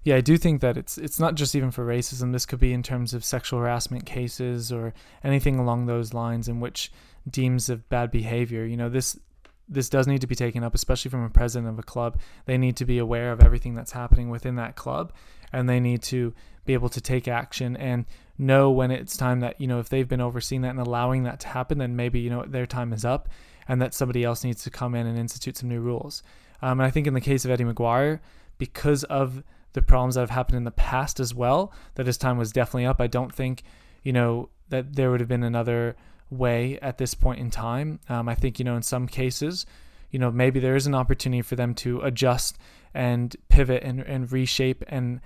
Yeah, 0.04 0.16
I 0.16 0.20
do 0.20 0.36
think 0.36 0.60
that 0.60 0.76
it's 0.76 0.98
it's 0.98 1.18
not 1.18 1.34
just 1.34 1.54
even 1.54 1.70
for 1.70 1.84
racism. 1.84 2.32
This 2.32 2.44
could 2.44 2.60
be 2.60 2.74
in 2.74 2.82
terms 2.82 3.14
of 3.14 3.24
sexual 3.24 3.60
harassment 3.60 4.04
cases 4.04 4.70
or 4.70 4.92
anything 5.22 5.58
along 5.58 5.86
those 5.86 6.12
lines 6.12 6.46
in 6.46 6.60
which 6.60 6.92
deems 7.28 7.70
of 7.70 7.88
bad 7.88 8.10
behavior. 8.10 8.66
You 8.66 8.76
know, 8.76 8.90
this 8.90 9.18
this 9.66 9.88
does 9.88 10.06
need 10.06 10.20
to 10.20 10.26
be 10.26 10.34
taken 10.34 10.62
up, 10.62 10.74
especially 10.74 11.10
from 11.10 11.24
a 11.24 11.30
president 11.30 11.72
of 11.72 11.78
a 11.78 11.82
club. 11.82 12.20
They 12.44 12.58
need 12.58 12.76
to 12.76 12.84
be 12.84 12.98
aware 12.98 13.32
of 13.32 13.40
everything 13.40 13.74
that's 13.74 13.92
happening 13.92 14.28
within 14.28 14.56
that 14.56 14.76
club, 14.76 15.14
and 15.54 15.68
they 15.68 15.80
need 15.80 16.02
to 16.02 16.34
be 16.64 16.74
able 16.74 16.88
to 16.88 17.00
take 17.00 17.28
action 17.28 17.76
and 17.76 18.04
know 18.36 18.70
when 18.70 18.90
it's 18.90 19.16
time 19.16 19.40
that 19.40 19.60
you 19.60 19.66
know 19.66 19.78
if 19.78 19.88
they've 19.88 20.08
been 20.08 20.20
overseeing 20.20 20.62
that 20.62 20.70
and 20.70 20.80
allowing 20.80 21.22
that 21.22 21.38
to 21.40 21.48
happen 21.48 21.78
then 21.78 21.94
maybe 21.94 22.18
you 22.18 22.30
know 22.30 22.44
their 22.46 22.66
time 22.66 22.92
is 22.92 23.04
up 23.04 23.28
and 23.68 23.80
that 23.80 23.94
somebody 23.94 24.24
else 24.24 24.42
needs 24.42 24.64
to 24.64 24.70
come 24.70 24.94
in 24.94 25.06
and 25.06 25.18
institute 25.18 25.56
some 25.56 25.68
new 25.68 25.80
rules 25.80 26.22
um, 26.62 26.80
and 26.80 26.86
i 26.86 26.90
think 26.90 27.06
in 27.06 27.14
the 27.14 27.20
case 27.20 27.44
of 27.44 27.50
eddie 27.50 27.64
mcguire 27.64 28.18
because 28.58 29.04
of 29.04 29.42
the 29.74 29.82
problems 29.82 30.14
that 30.14 30.22
have 30.22 30.30
happened 30.30 30.56
in 30.56 30.64
the 30.64 30.70
past 30.70 31.20
as 31.20 31.34
well, 31.34 31.72
that 31.96 32.06
his 32.06 32.16
time 32.16 32.38
was 32.38 32.52
definitely 32.52 32.86
up. 32.86 33.00
I 33.00 33.08
don't 33.08 33.34
think, 33.34 33.62
you 34.02 34.12
know, 34.12 34.48
that 34.70 34.94
there 34.96 35.10
would 35.10 35.20
have 35.20 35.28
been 35.28 35.42
another 35.42 35.96
way 36.30 36.78
at 36.80 36.96
this 36.96 37.14
point 37.14 37.40
in 37.40 37.50
time. 37.50 38.00
Um, 38.08 38.28
I 38.28 38.34
think, 38.34 38.58
you 38.58 38.64
know, 38.64 38.76
in 38.76 38.82
some 38.82 39.06
cases, 39.06 39.66
you 40.10 40.18
know, 40.18 40.30
maybe 40.30 40.60
there 40.60 40.76
is 40.76 40.86
an 40.86 40.94
opportunity 40.94 41.42
for 41.42 41.56
them 41.56 41.74
to 41.74 42.00
adjust 42.00 42.56
and 42.94 43.36
pivot 43.48 43.82
and, 43.82 44.00
and 44.00 44.30
reshape 44.30 44.84
and 44.86 45.20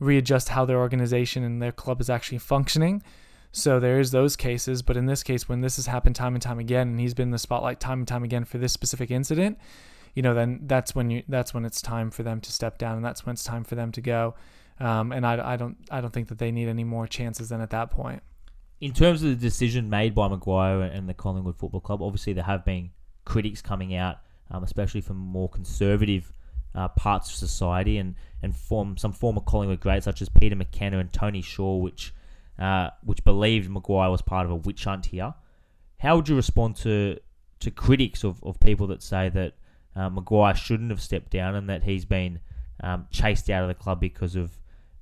readjust 0.00 0.50
how 0.50 0.64
their 0.64 0.78
organization 0.78 1.44
and 1.44 1.62
their 1.62 1.72
club 1.72 2.00
is 2.00 2.10
actually 2.10 2.38
functioning. 2.38 3.02
So 3.52 3.78
there 3.78 4.00
is 4.00 4.10
those 4.10 4.34
cases, 4.34 4.82
but 4.82 4.96
in 4.96 5.06
this 5.06 5.22
case, 5.22 5.48
when 5.48 5.60
this 5.60 5.76
has 5.76 5.86
happened 5.86 6.16
time 6.16 6.34
and 6.34 6.42
time 6.42 6.58
again, 6.58 6.88
and 6.88 7.00
he's 7.00 7.14
been 7.14 7.28
in 7.28 7.32
the 7.32 7.38
spotlight 7.38 7.78
time 7.78 8.00
and 8.00 8.08
time 8.08 8.24
again 8.24 8.44
for 8.44 8.58
this 8.58 8.72
specific 8.72 9.12
incident, 9.12 9.58
you 10.14 10.22
know, 10.22 10.34
then 10.34 10.60
that's 10.64 10.94
when 10.94 11.10
you 11.10 11.22
that's 11.28 11.54
when 11.54 11.64
it's 11.64 11.80
time 11.80 12.10
for 12.10 12.22
them 12.24 12.40
to 12.40 12.52
step 12.52 12.78
down, 12.78 12.96
and 12.96 13.04
that's 13.04 13.24
when 13.24 13.34
it's 13.34 13.44
time 13.44 13.62
for 13.62 13.76
them 13.76 13.92
to 13.92 14.00
go. 14.00 14.34
Um, 14.80 15.12
and 15.12 15.24
I, 15.24 15.52
I 15.52 15.56
don't 15.56 15.76
I 15.90 16.00
don't 16.00 16.12
think 16.12 16.28
that 16.28 16.38
they 16.38 16.50
need 16.50 16.68
any 16.68 16.82
more 16.82 17.06
chances 17.06 17.48
than 17.48 17.60
at 17.60 17.70
that 17.70 17.90
point. 17.90 18.22
In 18.80 18.92
terms 18.92 19.22
of 19.22 19.30
the 19.30 19.36
decision 19.36 19.88
made 19.88 20.14
by 20.14 20.28
McGuire 20.28 20.92
and 20.92 21.08
the 21.08 21.14
Collingwood 21.14 21.56
Football 21.56 21.80
Club, 21.80 22.02
obviously 22.02 22.32
there 22.32 22.44
have 22.44 22.64
been 22.64 22.90
critics 23.24 23.62
coming 23.62 23.94
out, 23.94 24.16
um, 24.50 24.64
especially 24.64 25.00
from 25.00 25.16
more 25.16 25.48
conservative 25.48 26.32
uh, 26.74 26.88
parts 26.88 27.30
of 27.30 27.36
society, 27.36 27.98
and 27.98 28.14
and 28.42 28.54
from 28.54 28.96
some 28.96 29.12
former 29.12 29.40
Collingwood 29.40 29.80
greats 29.80 30.04
such 30.04 30.20
as 30.22 30.28
Peter 30.28 30.56
McKenna 30.56 30.98
and 30.98 31.12
Tony 31.12 31.42
Shaw, 31.42 31.76
which 31.76 32.14
uh, 32.58 32.90
which 33.02 33.24
believed 33.24 33.70
McGuire 33.70 34.10
was 34.10 34.22
part 34.22 34.46
of 34.46 34.52
a 34.52 34.56
witch 34.56 34.84
hunt 34.84 35.06
here. 35.06 35.34
How 35.98 36.16
would 36.16 36.28
you 36.28 36.36
respond 36.36 36.76
to 36.76 37.18
to 37.60 37.70
critics 37.70 38.24
of, 38.24 38.42
of 38.44 38.60
people 38.60 38.86
that 38.88 39.02
say 39.02 39.28
that 39.30 39.54
uh, 39.96 40.10
McGuire 40.10 40.54
shouldn't 40.54 40.90
have 40.90 41.00
stepped 41.00 41.30
down 41.30 41.54
and 41.54 41.68
that 41.70 41.84
he's 41.84 42.04
been 42.04 42.40
um, 42.82 43.06
chased 43.10 43.48
out 43.48 43.62
of 43.62 43.68
the 43.68 43.74
club 43.74 44.00
because 44.00 44.36
of 44.36 44.58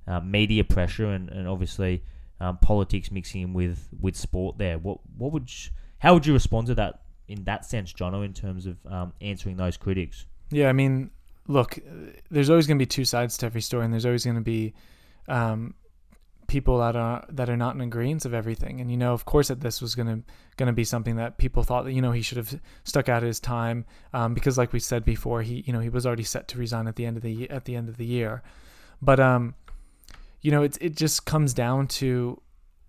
uh, 0.07 0.19
media 0.19 0.63
pressure 0.63 1.07
and, 1.07 1.29
and 1.29 1.47
obviously 1.47 2.03
um, 2.39 2.57
politics 2.57 3.11
mixing 3.11 3.41
in 3.41 3.53
with, 3.53 3.89
with 3.99 4.15
sport 4.15 4.57
there? 4.57 4.77
What 4.77 4.99
what 5.17 5.31
would 5.31 5.49
you, 5.49 5.71
how 5.99 6.13
would 6.13 6.25
you 6.25 6.33
respond 6.33 6.67
to 6.67 6.75
that 6.75 7.01
in 7.27 7.43
that 7.45 7.65
sense, 7.65 7.93
Jonno, 7.93 8.23
in 8.23 8.33
terms 8.33 8.65
of 8.65 8.77
um, 8.85 9.13
answering 9.21 9.57
those 9.57 9.77
critics? 9.77 10.25
Yeah, 10.51 10.69
I 10.69 10.73
mean, 10.73 11.09
look, 11.47 11.77
there's 12.29 12.49
always 12.49 12.67
going 12.67 12.77
to 12.77 12.81
be 12.81 12.87
two 12.87 13.05
sides 13.05 13.37
to 13.37 13.45
every 13.45 13.61
story, 13.61 13.85
and 13.85 13.93
there's 13.93 14.05
always 14.05 14.23
going 14.25 14.35
to 14.35 14.41
be 14.41 14.73
um, 15.27 15.75
people 16.47 16.79
that 16.79 16.95
are 16.95 17.25
that 17.29 17.49
are 17.49 17.57
not 17.57 17.75
in 17.75 17.81
agreement 17.81 18.25
of 18.25 18.33
everything. 18.33 18.81
And 18.81 18.91
you 18.91 18.97
know, 18.97 19.13
of 19.13 19.25
course, 19.25 19.47
that 19.47 19.61
this 19.61 19.81
was 19.81 19.95
gonna 19.95 20.21
gonna 20.57 20.73
be 20.73 20.83
something 20.83 21.15
that 21.15 21.37
people 21.37 21.63
thought 21.63 21.85
that 21.85 21.93
you 21.93 22.01
know 22.01 22.11
he 22.11 22.21
should 22.21 22.37
have 22.37 22.59
stuck 22.83 23.09
out 23.09 23.23
his 23.23 23.39
time 23.39 23.85
um, 24.13 24.33
because, 24.33 24.57
like 24.57 24.73
we 24.73 24.79
said 24.79 25.03
before, 25.05 25.41
he 25.41 25.63
you 25.65 25.73
know 25.73 25.79
he 25.79 25.89
was 25.89 26.05
already 26.05 26.23
set 26.23 26.47
to 26.49 26.57
resign 26.57 26.87
at 26.87 26.95
the 26.95 27.05
end 27.05 27.17
of 27.17 27.23
the 27.23 27.49
at 27.49 27.65
the 27.65 27.75
end 27.75 27.89
of 27.89 27.97
the 27.97 28.05
year. 28.05 28.43
But 29.01 29.19
um, 29.19 29.55
you 30.41 30.51
know, 30.51 30.63
it 30.63 30.77
it 30.79 30.95
just 30.95 31.25
comes 31.25 31.53
down 31.53 31.87
to 31.87 32.41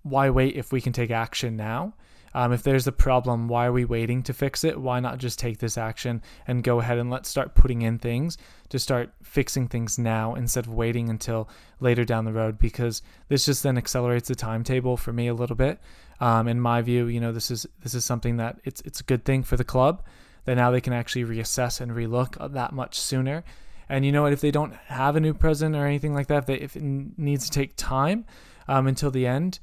why 0.02 0.30
wait 0.30 0.56
if 0.56 0.72
we 0.72 0.80
can 0.80 0.92
take 0.92 1.10
action 1.10 1.56
now. 1.56 1.94
Um, 2.34 2.52
if 2.52 2.64
there's 2.64 2.86
a 2.86 2.92
problem, 2.92 3.46
why 3.46 3.66
are 3.66 3.72
we 3.72 3.84
waiting 3.84 4.22
to 4.24 4.34
fix 4.34 4.64
it? 4.64 4.80
Why 4.80 4.98
not 4.98 5.18
just 5.18 5.38
take 5.38 5.58
this 5.58 5.78
action 5.78 6.20
and 6.46 6.64
go 6.64 6.80
ahead 6.80 6.98
and 6.98 7.08
let's 7.08 7.28
start 7.28 7.54
putting 7.54 7.82
in 7.82 7.98
things 7.98 8.36
to 8.70 8.78
start 8.78 9.12
fixing 9.22 9.68
things 9.68 9.98
now 9.98 10.34
instead 10.34 10.66
of 10.66 10.74
waiting 10.74 11.08
until 11.08 11.48
later 11.78 12.04
down 12.04 12.24
the 12.24 12.32
road? 12.32 12.58
Because 12.58 13.02
this 13.28 13.46
just 13.46 13.62
then 13.62 13.78
accelerates 13.78 14.28
the 14.28 14.34
timetable 14.34 14.96
for 14.96 15.12
me 15.12 15.28
a 15.28 15.34
little 15.34 15.56
bit. 15.56 15.80
Um, 16.20 16.48
in 16.48 16.60
my 16.60 16.82
view, 16.82 17.06
you 17.06 17.20
know, 17.20 17.32
this 17.32 17.50
is 17.50 17.66
this 17.82 17.94
is 17.94 18.04
something 18.04 18.36
that 18.38 18.60
it's 18.64 18.80
it's 18.82 19.00
a 19.00 19.04
good 19.04 19.24
thing 19.24 19.42
for 19.44 19.56
the 19.56 19.64
club 19.64 20.04
that 20.44 20.56
now 20.56 20.70
they 20.70 20.80
can 20.80 20.92
actually 20.92 21.24
reassess 21.24 21.80
and 21.80 21.92
relook 21.92 22.52
that 22.52 22.72
much 22.72 22.98
sooner. 22.98 23.44
And 23.88 24.04
you 24.04 24.12
know 24.12 24.22
what? 24.22 24.32
If 24.32 24.40
they 24.40 24.50
don't 24.50 24.74
have 24.74 25.14
a 25.16 25.20
new 25.20 25.34
president 25.34 25.76
or 25.76 25.86
anything 25.86 26.14
like 26.14 26.26
that, 26.28 26.38
if, 26.38 26.46
they, 26.46 26.54
if 26.54 26.76
it 26.76 26.82
needs 26.82 27.44
to 27.44 27.50
take 27.50 27.76
time 27.76 28.24
um, 28.66 28.86
until 28.86 29.10
the 29.10 29.26
end, 29.26 29.58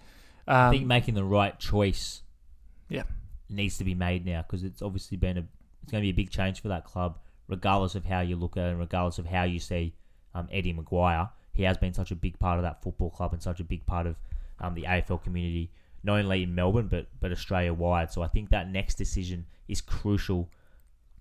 um, 0.48 0.56
I 0.56 0.72
think 0.72 0.86
making 0.86 1.16
the 1.16 1.24
right 1.24 1.58
choice 1.60 2.22
yeah. 2.92 3.04
needs 3.50 3.78
to 3.78 3.84
be 3.84 3.96
made 3.96 4.26
now 4.26 4.44
because 4.44 4.64
it's 4.64 4.82
obviously 4.82 5.18
been 5.18 5.38
a 5.38 5.44
it's 5.82 5.92
going 5.92 6.04
to 6.04 6.06
be 6.06 6.12
a 6.12 6.24
big 6.24 6.30
change 6.30 6.62
for 6.62 6.68
that 6.68 6.86
club, 6.86 7.18
regardless 7.48 7.96
of 7.96 8.06
how 8.06 8.20
you 8.20 8.36
look 8.36 8.56
at 8.56 8.68
it 8.68 8.72
and 8.72 8.80
regardless 8.80 9.18
of 9.18 9.26
how 9.26 9.44
you 9.44 9.60
see 9.60 9.96
um, 10.36 10.48
Eddie 10.52 10.74
McGuire. 10.74 11.30
He 11.54 11.64
has 11.64 11.78
been 11.78 11.94
such 11.94 12.12
a 12.12 12.16
big 12.16 12.38
part 12.38 12.60
of 12.60 12.64
that 12.64 12.84
football 12.84 13.10
club 13.10 13.34
and 13.34 13.42
such 13.42 13.60
a 13.60 13.64
big 13.64 13.86
part 13.86 14.06
of 14.06 14.16
um, 14.60 14.76
the 14.76 14.84
AFL 14.84 15.24
community, 15.24 15.72
not 16.04 16.20
only 16.20 16.44
in 16.44 16.54
Melbourne 16.54 16.88
but 16.88 17.08
but 17.20 17.32
Australia 17.32 17.74
wide. 17.74 18.12
So 18.12 18.22
I 18.22 18.28
think 18.28 18.50
that 18.50 18.70
next 18.70 18.96
decision 18.96 19.46
is 19.68 19.82
crucial 19.82 20.50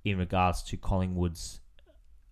in 0.04 0.18
regards 0.18 0.62
to 0.64 0.76
Collingwood's. 0.76 1.60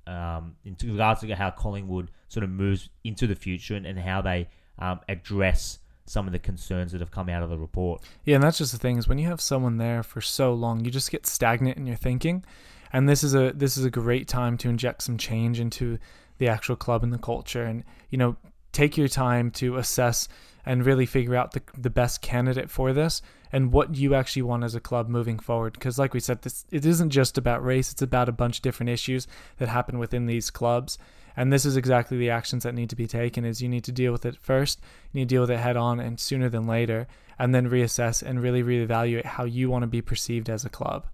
Um, 0.06 0.56
in 0.64 0.74
regards 0.90 1.20
to 1.20 1.34
how 1.34 1.50
Collingwood 1.50 2.10
sort 2.28 2.42
of 2.42 2.48
moves 2.48 2.88
into 3.04 3.26
the 3.26 3.34
future 3.34 3.74
and, 3.74 3.84
and 3.84 3.98
how 3.98 4.22
they 4.22 4.48
um, 4.78 5.00
address 5.06 5.80
some 6.08 6.26
of 6.26 6.32
the 6.32 6.38
concerns 6.38 6.92
that 6.92 7.00
have 7.00 7.10
come 7.10 7.28
out 7.28 7.42
of 7.42 7.50
the 7.50 7.58
report. 7.58 8.02
Yeah, 8.24 8.36
and 8.36 8.44
that's 8.44 8.58
just 8.58 8.72
the 8.72 8.78
thing 8.78 8.98
is 8.98 9.08
when 9.08 9.18
you 9.18 9.26
have 9.28 9.40
someone 9.40 9.78
there 9.78 10.02
for 10.02 10.20
so 10.20 10.54
long, 10.54 10.84
you 10.84 10.90
just 10.90 11.10
get 11.10 11.26
stagnant 11.26 11.76
in 11.76 11.86
your 11.86 11.96
thinking. 11.96 12.44
And 12.92 13.08
this 13.08 13.22
is 13.22 13.34
a 13.34 13.52
this 13.52 13.76
is 13.76 13.84
a 13.84 13.90
great 13.90 14.28
time 14.28 14.56
to 14.58 14.68
inject 14.68 15.02
some 15.02 15.18
change 15.18 15.60
into 15.60 15.98
the 16.38 16.48
actual 16.48 16.76
club 16.76 17.02
and 17.02 17.12
the 17.12 17.18
culture 17.18 17.64
and 17.64 17.84
you 18.10 18.18
know 18.18 18.36
take 18.72 18.96
your 18.96 19.08
time 19.08 19.50
to 19.50 19.76
assess 19.76 20.28
and 20.64 20.84
really 20.84 21.06
figure 21.06 21.34
out 21.34 21.52
the, 21.52 21.62
the 21.76 21.90
best 21.90 22.20
candidate 22.22 22.70
for 22.70 22.92
this 22.92 23.22
and 23.52 23.72
what 23.72 23.96
you 23.96 24.14
actually 24.14 24.42
want 24.42 24.62
as 24.62 24.74
a 24.74 24.80
club 24.80 25.08
moving 25.08 25.38
forward 25.38 25.72
because 25.72 25.98
like 25.98 26.14
we 26.14 26.20
said 26.20 26.42
this 26.42 26.64
it 26.70 26.86
isn't 26.86 27.10
just 27.10 27.36
about 27.36 27.64
race 27.64 27.92
it's 27.92 28.02
about 28.02 28.28
a 28.28 28.32
bunch 28.32 28.58
of 28.58 28.62
different 28.62 28.90
issues 28.90 29.26
that 29.58 29.68
happen 29.68 29.98
within 29.98 30.26
these 30.26 30.50
clubs 30.50 30.98
and 31.38 31.52
this 31.52 31.64
is 31.64 31.76
exactly 31.76 32.18
the 32.18 32.30
actions 32.30 32.64
that 32.64 32.74
need 32.74 32.90
to 32.90 32.96
be 32.96 33.06
taken 33.06 33.44
is 33.44 33.62
you 33.62 33.68
need 33.68 33.84
to 33.84 33.92
deal 33.92 34.10
with 34.10 34.26
it 34.26 34.36
first, 34.36 34.80
you 35.12 35.20
need 35.20 35.28
to 35.28 35.34
deal 35.36 35.42
with 35.42 35.52
it 35.52 35.60
head 35.60 35.76
on 35.76 36.00
and 36.00 36.18
sooner 36.18 36.48
than 36.48 36.66
later, 36.66 37.06
and 37.38 37.54
then 37.54 37.70
reassess 37.70 38.24
and 38.24 38.42
really 38.42 38.60
reevaluate 38.60 39.24
how 39.24 39.44
you 39.44 39.70
want 39.70 39.84
to 39.84 39.86
be 39.86 40.02
perceived 40.02 40.50
as 40.50 40.64
a 40.64 40.68
club. 40.68 41.06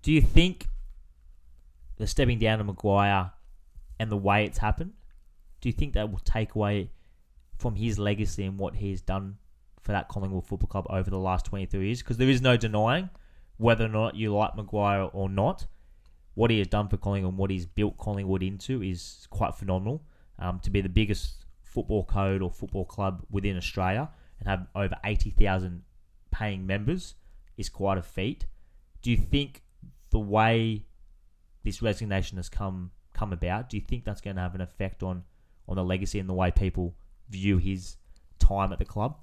Do 0.00 0.12
you 0.12 0.22
think 0.22 0.68
the 1.96 2.06
stepping 2.06 2.38
down 2.38 2.60
of 2.60 2.68
McGuire 2.68 3.32
and 3.98 4.12
the 4.12 4.16
way 4.16 4.44
it's 4.44 4.58
happened, 4.58 4.92
do 5.60 5.68
you 5.68 5.72
think 5.72 5.94
that 5.94 6.08
will 6.08 6.20
take 6.20 6.54
away 6.54 6.92
from 7.56 7.74
his 7.74 7.98
legacy 7.98 8.44
and 8.44 8.60
what 8.60 8.76
he's 8.76 9.00
done 9.00 9.38
for 9.80 9.90
that 9.90 10.06
Collingwood 10.06 10.46
Football 10.46 10.68
Club 10.68 10.86
over 10.88 11.10
the 11.10 11.18
last 11.18 11.46
23 11.46 11.84
years? 11.84 11.98
Because 11.98 12.18
there 12.18 12.28
is 12.28 12.40
no 12.40 12.56
denying 12.56 13.10
whether 13.56 13.86
or 13.86 13.88
not 13.88 14.14
you 14.14 14.32
like 14.32 14.54
McGuire 14.54 15.10
or 15.12 15.28
not 15.28 15.66
what 16.38 16.52
he 16.52 16.58
has 16.58 16.68
done 16.68 16.86
for 16.86 16.96
Collingwood 16.96 17.32
and 17.32 17.36
what 17.36 17.50
he's 17.50 17.66
built 17.66 17.98
Collingwood 17.98 18.44
into 18.44 18.80
is 18.80 19.26
quite 19.28 19.56
phenomenal. 19.56 20.04
Um, 20.38 20.60
to 20.60 20.70
be 20.70 20.80
the 20.80 20.88
biggest 20.88 21.44
football 21.64 22.04
code 22.04 22.42
or 22.42 22.50
football 22.52 22.84
club 22.84 23.26
within 23.28 23.56
Australia 23.56 24.08
and 24.38 24.48
have 24.48 24.68
over 24.76 24.94
80,000 25.04 25.82
paying 26.30 26.64
members 26.64 27.16
is 27.56 27.68
quite 27.68 27.98
a 27.98 28.02
feat. 28.02 28.46
Do 29.02 29.10
you 29.10 29.16
think 29.16 29.64
the 30.10 30.20
way 30.20 30.84
this 31.64 31.82
resignation 31.82 32.36
has 32.36 32.48
come 32.48 32.92
come 33.12 33.32
about, 33.32 33.68
do 33.68 33.76
you 33.76 33.82
think 33.82 34.04
that's 34.04 34.20
going 34.20 34.36
to 34.36 34.42
have 34.42 34.54
an 34.54 34.60
effect 34.60 35.02
on 35.02 35.24
on 35.66 35.74
the 35.74 35.82
legacy 35.82 36.20
and 36.20 36.28
the 36.28 36.34
way 36.34 36.52
people 36.52 36.94
view 37.28 37.58
his 37.58 37.96
time 38.38 38.72
at 38.72 38.78
the 38.78 38.84
club? 38.84 39.16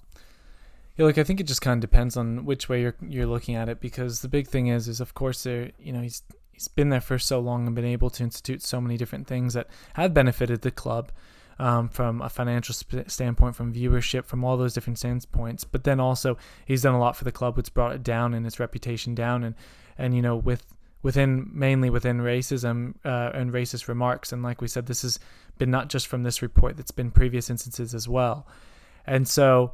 Yeah, 0.97 1.05
like 1.05 1.17
I 1.17 1.23
think 1.23 1.39
it 1.39 1.47
just 1.47 1.61
kind 1.61 1.81
of 1.81 1.89
depends 1.89 2.17
on 2.17 2.43
which 2.43 2.67
way 2.67 2.81
you're 2.81 2.95
you're 3.07 3.25
looking 3.25 3.55
at 3.55 3.69
it 3.69 3.79
because 3.79 4.19
the 4.19 4.27
big 4.27 4.49
thing 4.49 4.67
is 4.67 4.89
is 4.89 4.99
of 4.99 5.13
course 5.13 5.43
there 5.43 5.71
you 5.79 5.93
know 5.93 6.01
he's 6.01 6.21
he's 6.55 6.67
been 6.69 6.89
there 6.89 7.01
for 7.01 7.19
so 7.19 7.39
long 7.39 7.67
and 7.67 7.75
been 7.75 7.85
able 7.85 8.09
to 8.09 8.23
institute 8.23 8.61
so 8.61 8.79
many 8.81 8.97
different 8.97 9.27
things 9.27 9.53
that 9.53 9.67
have 9.93 10.13
benefited 10.13 10.61
the 10.61 10.71
club 10.71 11.11
um, 11.59 11.89
from 11.89 12.21
a 12.21 12.29
financial 12.29 12.73
sp- 12.73 13.07
standpoint, 13.07 13.55
from 13.55 13.73
viewership, 13.73 14.25
from 14.25 14.43
all 14.43 14.57
those 14.57 14.73
different 14.73 14.97
standpoints. 14.97 15.63
But 15.63 15.83
then 15.83 15.99
also 15.99 16.37
he's 16.65 16.81
done 16.81 16.95
a 16.95 16.99
lot 16.99 17.15
for 17.15 17.25
the 17.25 17.31
club, 17.31 17.57
which 17.57 17.73
brought 17.73 17.93
it 17.93 18.03
down 18.03 18.33
and 18.33 18.45
its 18.45 18.59
reputation 18.59 19.15
down, 19.15 19.43
and 19.43 19.55
and 19.97 20.15
you 20.15 20.21
know 20.21 20.35
with 20.35 20.65
within 21.01 21.49
mainly 21.53 21.89
within 21.89 22.19
racism 22.19 22.95
uh, 23.05 23.31
and 23.33 23.51
racist 23.51 23.87
remarks. 23.87 24.31
And 24.31 24.41
like 24.41 24.61
we 24.61 24.67
said, 24.67 24.87
this 24.87 25.01
has 25.03 25.19
been 25.57 25.71
not 25.71 25.89
just 25.89 26.07
from 26.07 26.23
this 26.23 26.41
report; 26.41 26.77
that's 26.77 26.91
been 26.91 27.11
previous 27.11 27.49
instances 27.49 27.93
as 27.93 28.07
well. 28.07 28.47
And 29.05 29.27
so 29.27 29.73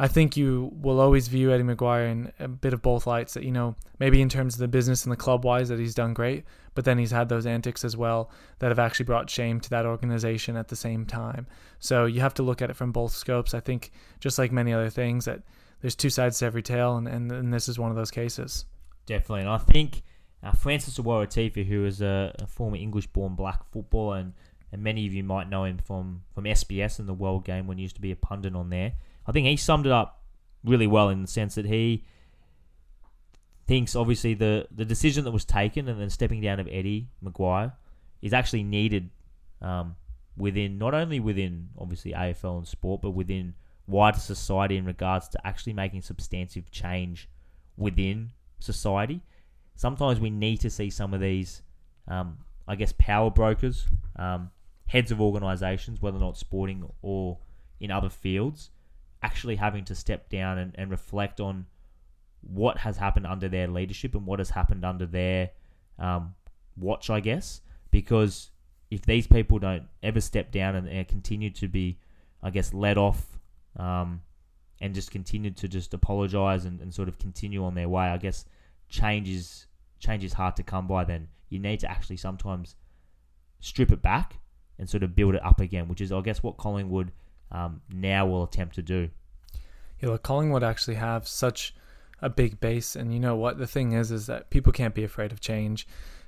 I 0.00 0.08
think 0.08 0.34
you 0.34 0.72
will 0.80 0.98
always 0.98 1.28
view 1.28 1.52
Eddie 1.52 1.62
McGuire 1.62 2.10
in 2.10 2.32
a 2.38 2.48
bit 2.48 2.72
of 2.72 2.80
both 2.80 3.06
lights. 3.06 3.34
That 3.34 3.44
you 3.44 3.50
know, 3.50 3.76
maybe 3.98 4.22
in 4.22 4.30
terms 4.30 4.54
of 4.54 4.60
the 4.60 4.66
business 4.66 5.04
and 5.04 5.12
the 5.12 5.16
club 5.16 5.44
wise, 5.44 5.68
that 5.68 5.78
he's 5.78 5.94
done 5.94 6.14
great, 6.14 6.44
but 6.74 6.86
then 6.86 6.96
he's 6.96 7.10
had 7.10 7.28
those 7.28 7.44
antics 7.44 7.84
as 7.84 7.98
well 7.98 8.30
that 8.60 8.68
have 8.68 8.78
actually 8.78 9.04
brought 9.04 9.28
shame 9.28 9.60
to 9.60 9.68
that 9.68 9.84
organization 9.84 10.56
at 10.56 10.68
the 10.68 10.74
same 10.74 11.04
time. 11.04 11.46
So 11.80 12.06
you 12.06 12.22
have 12.22 12.32
to 12.34 12.42
look 12.42 12.62
at 12.62 12.70
it 12.70 12.76
from 12.76 12.92
both 12.92 13.12
scopes. 13.12 13.52
I 13.52 13.60
think, 13.60 13.92
just 14.20 14.38
like 14.38 14.50
many 14.50 14.72
other 14.72 14.88
things, 14.88 15.26
that 15.26 15.42
there's 15.82 15.94
two 15.94 16.08
sides 16.08 16.38
to 16.38 16.46
every 16.46 16.62
tale, 16.62 16.96
and, 16.96 17.06
and, 17.06 17.30
and 17.30 17.52
this 17.52 17.68
is 17.68 17.78
one 17.78 17.90
of 17.90 17.96
those 17.98 18.10
cases. 18.10 18.64
Definitely, 19.04 19.40
and 19.40 19.50
I 19.50 19.58
think 19.58 20.02
uh, 20.42 20.52
Francis 20.52 20.96
Awara 20.96 21.66
who 21.66 21.84
is 21.84 22.00
a, 22.00 22.34
a 22.38 22.46
former 22.46 22.78
English-born 22.78 23.34
black 23.34 23.70
footballer, 23.70 24.16
and, 24.16 24.32
and 24.72 24.82
many 24.82 25.06
of 25.06 25.12
you 25.12 25.24
might 25.24 25.50
know 25.50 25.64
him 25.64 25.76
from, 25.76 26.22
from 26.34 26.44
SBS 26.44 26.98
and 26.98 27.06
the 27.06 27.12
World 27.12 27.44
Game 27.44 27.66
when 27.66 27.76
he 27.76 27.82
used 27.82 27.96
to 27.96 28.00
be 28.00 28.12
a 28.12 28.16
pundit 28.16 28.56
on 28.56 28.70
there 28.70 28.94
I 29.30 29.32
think 29.32 29.46
he 29.46 29.56
summed 29.56 29.86
it 29.86 29.92
up 29.92 30.24
really 30.64 30.88
well 30.88 31.08
in 31.08 31.22
the 31.22 31.28
sense 31.28 31.54
that 31.54 31.64
he 31.64 32.04
thinks 33.68 33.94
obviously 33.94 34.34
the 34.34 34.66
the 34.74 34.84
decision 34.84 35.22
that 35.22 35.30
was 35.30 35.44
taken 35.44 35.88
and 35.88 36.00
then 36.00 36.10
stepping 36.10 36.40
down 36.40 36.58
of 36.58 36.66
Eddie 36.66 37.10
McGuire 37.24 37.72
is 38.20 38.32
actually 38.32 38.64
needed 38.64 39.08
um, 39.62 39.94
within 40.36 40.78
not 40.78 40.94
only 40.94 41.20
within 41.20 41.68
obviously 41.78 42.10
AFL 42.10 42.58
and 42.58 42.66
sport, 42.66 43.02
but 43.02 43.12
within 43.12 43.54
wider 43.86 44.18
society 44.18 44.76
in 44.76 44.84
regards 44.84 45.28
to 45.28 45.46
actually 45.46 45.74
making 45.74 46.02
substantive 46.02 46.68
change 46.72 47.28
within 47.76 48.32
society. 48.58 49.20
Sometimes 49.76 50.18
we 50.18 50.30
need 50.30 50.56
to 50.62 50.70
see 50.70 50.90
some 50.90 51.14
of 51.14 51.20
these, 51.20 51.62
um, 52.08 52.38
I 52.66 52.74
guess, 52.74 52.92
power 52.98 53.30
brokers, 53.30 53.86
um, 54.16 54.50
heads 54.86 55.12
of 55.12 55.20
organisations, 55.20 56.02
whether 56.02 56.16
or 56.16 56.20
not 56.20 56.36
sporting 56.36 56.90
or 57.00 57.38
in 57.78 57.92
other 57.92 58.10
fields, 58.10 58.70
actually 59.22 59.56
having 59.56 59.84
to 59.84 59.94
step 59.94 60.28
down 60.28 60.58
and, 60.58 60.74
and 60.76 60.90
reflect 60.90 61.40
on 61.40 61.66
what 62.42 62.78
has 62.78 62.96
happened 62.96 63.26
under 63.26 63.48
their 63.48 63.68
leadership 63.68 64.14
and 64.14 64.26
what 64.26 64.38
has 64.38 64.50
happened 64.50 64.84
under 64.84 65.06
their 65.06 65.50
um, 65.98 66.34
watch, 66.76 67.10
I 67.10 67.20
guess. 67.20 67.60
Because 67.90 68.50
if 68.90 69.02
these 69.02 69.26
people 69.26 69.58
don't 69.58 69.84
ever 70.02 70.20
step 70.20 70.50
down 70.50 70.74
and, 70.74 70.88
and 70.88 71.06
continue 71.06 71.50
to 71.50 71.68
be, 71.68 71.98
I 72.42 72.50
guess, 72.50 72.72
let 72.72 72.98
off 72.98 73.38
um, 73.76 74.22
and 74.80 74.94
just 74.94 75.10
continue 75.10 75.50
to 75.50 75.68
just 75.68 75.92
apologize 75.92 76.64
and, 76.64 76.80
and 76.80 76.92
sort 76.92 77.08
of 77.08 77.18
continue 77.18 77.64
on 77.64 77.74
their 77.74 77.88
way, 77.88 78.06
I 78.06 78.16
guess 78.16 78.44
change 78.88 79.28
is 79.28 79.66
change 79.98 80.24
is 80.24 80.32
hard 80.32 80.56
to 80.56 80.62
come 80.62 80.86
by. 80.86 81.04
Then 81.04 81.28
you 81.50 81.58
need 81.58 81.80
to 81.80 81.90
actually 81.90 82.16
sometimes 82.16 82.76
strip 83.60 83.92
it 83.92 84.00
back 84.00 84.38
and 84.78 84.88
sort 84.88 85.02
of 85.02 85.14
build 85.14 85.34
it 85.34 85.44
up 85.44 85.60
again, 85.60 85.88
which 85.88 86.00
is 86.00 86.10
I 86.10 86.20
guess 86.22 86.42
what 86.42 86.56
Collingwood 86.56 87.12
um, 87.50 87.80
now 87.92 88.26
will 88.26 88.44
attempt 88.44 88.74
to 88.76 88.82
do. 88.82 89.10
Yeah, 90.00 90.10
look, 90.10 90.22
Collingwood 90.22 90.62
actually 90.62 90.94
have 90.94 91.28
such 91.28 91.74
a 92.22 92.28
big 92.28 92.60
base, 92.60 92.96
and 92.96 93.12
you 93.12 93.20
know 93.20 93.36
what 93.36 93.58
the 93.58 93.66
thing 93.66 93.92
is 93.92 94.10
is 94.10 94.26
that 94.26 94.50
people 94.50 94.72
can't 94.72 94.94
be 94.94 95.04
afraid 95.04 95.32
of 95.32 95.40
change. 95.40 95.86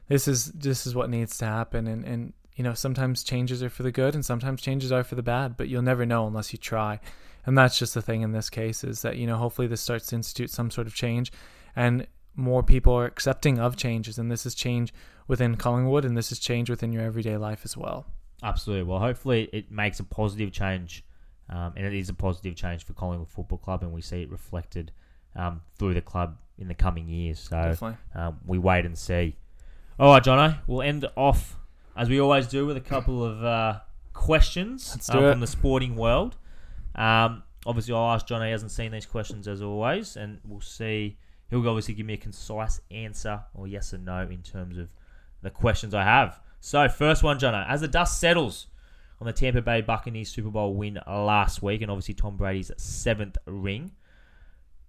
This 0.08 0.26
is 0.26 0.52
this 0.52 0.86
is 0.86 0.94
what 0.94 1.10
needs 1.10 1.38
to 1.38 1.44
happen, 1.44 1.86
and 1.86 2.04
and 2.04 2.32
you 2.54 2.64
know 2.64 2.74
sometimes 2.74 3.22
changes 3.24 3.62
are 3.62 3.70
for 3.70 3.82
the 3.82 3.92
good, 3.92 4.14
and 4.14 4.24
sometimes 4.24 4.60
changes 4.60 4.92
are 4.92 5.04
for 5.04 5.14
the 5.14 5.22
bad, 5.22 5.56
but 5.56 5.68
you'll 5.68 5.82
never 5.82 6.04
know 6.04 6.26
unless 6.26 6.52
you 6.52 6.58
try. 6.58 7.00
And 7.44 7.58
that's 7.58 7.78
just 7.78 7.94
the 7.94 8.02
thing 8.02 8.22
in 8.22 8.32
this 8.32 8.50
case 8.50 8.84
is 8.84 9.02
that, 9.02 9.16
you 9.16 9.26
know, 9.26 9.36
hopefully 9.36 9.66
this 9.66 9.80
starts 9.80 10.06
to 10.08 10.16
institute 10.16 10.50
some 10.50 10.70
sort 10.70 10.86
of 10.86 10.94
change 10.94 11.32
and 11.74 12.06
more 12.34 12.62
people 12.62 12.94
are 12.94 13.04
accepting 13.04 13.58
of 13.58 13.76
changes. 13.76 14.18
And 14.18 14.30
this 14.30 14.46
is 14.46 14.54
change 14.54 14.94
within 15.26 15.56
Collingwood 15.56 16.04
and 16.04 16.16
this 16.16 16.30
is 16.30 16.38
change 16.38 16.70
within 16.70 16.92
your 16.92 17.02
everyday 17.02 17.36
life 17.36 17.62
as 17.64 17.76
well. 17.76 18.06
Absolutely. 18.42 18.84
Well, 18.84 19.00
hopefully 19.00 19.48
it 19.52 19.70
makes 19.70 20.00
a 20.00 20.04
positive 20.04 20.52
change. 20.52 21.04
Um, 21.52 21.74
and 21.76 21.84
it 21.84 21.92
is 21.92 22.08
a 22.08 22.14
positive 22.14 22.56
change 22.56 22.84
for 22.84 22.94
Collingwood 22.94 23.28
Football 23.28 23.58
Club, 23.58 23.82
and 23.82 23.92
we 23.92 24.00
see 24.00 24.22
it 24.22 24.30
reflected 24.30 24.90
um, 25.36 25.60
through 25.78 25.94
the 25.94 26.00
club 26.00 26.38
in 26.58 26.68
the 26.68 26.74
coming 26.74 27.08
years. 27.08 27.38
So 27.40 27.56
um, 28.14 28.38
we 28.46 28.58
wait 28.58 28.86
and 28.86 28.96
see. 28.96 29.36
All 29.98 30.12
right, 30.12 30.24
Jonno, 30.24 30.58
we'll 30.66 30.82
end 30.82 31.06
off 31.14 31.58
as 31.94 32.08
we 32.08 32.20
always 32.20 32.46
do 32.46 32.66
with 32.66 32.78
a 32.78 32.80
couple 32.80 33.22
of 33.22 33.44
uh, 33.44 33.80
questions 34.14 34.96
uh, 35.10 35.32
from 35.32 35.40
the 35.40 35.46
sporting 35.46 35.94
world. 35.94 36.36
Um, 36.94 37.42
obviously, 37.66 37.92
I'll 37.92 38.14
ask 38.14 38.26
John. 38.26 38.42
He 38.42 38.50
hasn't 38.50 38.70
seen 38.70 38.90
these 38.90 39.06
questions 39.06 39.46
as 39.46 39.60
always, 39.60 40.16
and 40.16 40.38
we'll 40.44 40.62
see. 40.62 41.18
He'll 41.50 41.68
obviously 41.68 41.92
give 41.92 42.06
me 42.06 42.14
a 42.14 42.18
concise 42.18 42.80
answer 42.90 43.42
or 43.52 43.68
yes 43.68 43.92
or 43.92 43.98
no 43.98 44.22
in 44.22 44.40
terms 44.40 44.78
of 44.78 44.88
the 45.42 45.50
questions 45.50 45.92
I 45.92 46.04
have. 46.04 46.40
So, 46.60 46.88
first 46.88 47.22
one, 47.22 47.38
John. 47.38 47.54
As 47.54 47.82
the 47.82 47.88
dust 47.88 48.18
settles 48.18 48.68
on 49.22 49.26
the 49.26 49.32
Tampa 49.32 49.62
Bay 49.62 49.80
Buccaneers 49.80 50.30
Super 50.30 50.50
Bowl 50.50 50.74
win 50.74 50.98
last 51.06 51.62
week, 51.62 51.80
and 51.80 51.92
obviously 51.92 52.12
Tom 52.12 52.36
Brady's 52.36 52.72
seventh 52.76 53.38
ring, 53.46 53.92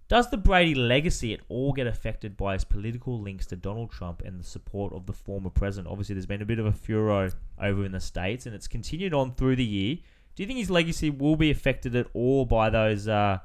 does 0.08 0.28
the 0.28 0.36
Brady 0.36 0.74
legacy 0.74 1.32
at 1.32 1.38
all 1.48 1.72
get 1.72 1.86
affected 1.86 2.36
by 2.36 2.54
his 2.54 2.64
political 2.64 3.20
links 3.20 3.46
to 3.46 3.56
Donald 3.56 3.92
Trump 3.92 4.22
and 4.24 4.40
the 4.40 4.44
support 4.44 4.92
of 4.92 5.06
the 5.06 5.12
former 5.12 5.50
president? 5.50 5.86
Obviously, 5.86 6.16
there's 6.16 6.26
been 6.26 6.42
a 6.42 6.46
bit 6.46 6.58
of 6.58 6.66
a 6.66 6.72
furor 6.72 7.30
over 7.62 7.84
in 7.84 7.92
the 7.92 8.00
States, 8.00 8.44
and 8.44 8.56
it's 8.56 8.66
continued 8.66 9.14
on 9.14 9.36
through 9.36 9.54
the 9.54 9.64
year. 9.64 9.98
Do 10.34 10.42
you 10.42 10.48
think 10.48 10.58
his 10.58 10.68
legacy 10.68 11.10
will 11.10 11.36
be 11.36 11.52
affected 11.52 11.94
at 11.94 12.08
all 12.12 12.44
by 12.44 12.70
those 12.70 13.06
uh, 13.06 13.38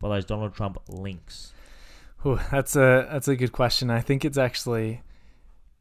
by 0.00 0.08
those 0.08 0.24
Donald 0.24 0.52
Trump 0.52 0.78
links? 0.88 1.52
Ooh, 2.26 2.40
that's 2.50 2.74
a 2.74 3.08
that's 3.08 3.28
a 3.28 3.36
good 3.36 3.52
question. 3.52 3.88
I 3.88 4.00
think 4.00 4.24
it's 4.24 4.38
actually 4.38 5.02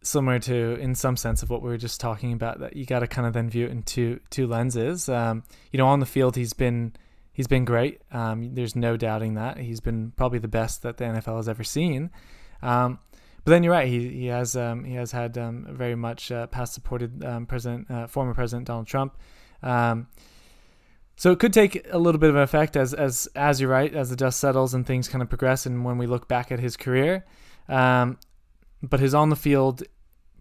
similar 0.04 0.40
to, 0.40 0.76
in 0.76 0.96
some 0.96 1.18
sense, 1.18 1.44
of 1.44 1.50
what 1.50 1.62
we 1.62 1.70
were 1.70 1.78
just 1.78 2.00
talking 2.00 2.34
about. 2.34 2.60
That 2.60 2.76
you 2.76 2.86
got 2.86 3.00
to 3.00 3.08
kind 3.08 3.28
of 3.28 3.34
then 3.34 3.50
view 3.50 3.66
it 3.66 3.72
in 3.72 3.84
two 3.84 4.20
two 4.30 4.48
lenses. 4.48 5.10
Um, 5.10 5.44
you 5.72 5.78
know, 5.78 5.88
on 5.88 6.00
the 6.00 6.06
field, 6.06 6.36
he's 6.36 6.54
been 6.54 6.94
he's 7.32 7.48
been 7.48 7.66
great. 7.66 8.02
Um, 8.12 8.54
there's 8.54 8.76
no 8.76 8.96
doubting 8.98 9.34
that 9.36 9.58
he's 9.58 9.80
been 9.80 10.12
probably 10.16 10.40
the 10.40 10.48
best 10.48 10.84
that 10.84 10.98
the 10.98 11.06
NFL 11.06 11.38
has 11.38 11.50
ever 11.50 11.64
seen. 11.64 12.12
Um, 12.62 13.00
but 13.44 13.52
then 13.52 13.64
you're 13.64 13.74
right. 13.74 13.88
He 13.88 14.10
he 14.10 14.26
has 14.28 14.56
um, 14.56 14.86
he 14.86 14.94
has 14.96 15.12
had 15.12 15.38
um, 15.38 15.68
very 15.70 15.96
much 15.96 16.32
uh, 16.32 16.48
past 16.48 16.74
supported 16.74 17.24
um, 17.24 17.46
President 17.46 17.90
uh, 17.92 18.08
former 18.08 18.34
President 18.34 18.68
Donald 18.68 18.88
Trump. 18.88 19.18
Um, 19.62 20.08
so 21.16 21.32
it 21.32 21.40
could 21.40 21.54
take 21.54 21.86
a 21.92 21.98
little 21.98 22.20
bit 22.20 22.30
of 22.30 22.36
an 22.36 22.42
effect 22.42 22.78
as 22.78 22.94
as 22.94 23.28
as 23.36 23.60
you're 23.60 23.70
right, 23.70 23.94
as 23.94 24.10
the 24.10 24.16
dust 24.16 24.40
settles 24.40 24.74
and 24.74 24.86
things 24.86 25.08
kind 25.08 25.22
of 25.22 25.30
progress, 25.30 25.66
and 25.66 25.84
when 25.84 25.98
we 25.98 26.08
look 26.08 26.28
back 26.28 26.52
at 26.52 26.60
his 26.60 26.78
career. 26.78 27.26
Um, 27.68 28.18
but 28.84 29.00
his 29.00 29.14
on 29.14 29.30
the 29.30 29.36
field 29.36 29.84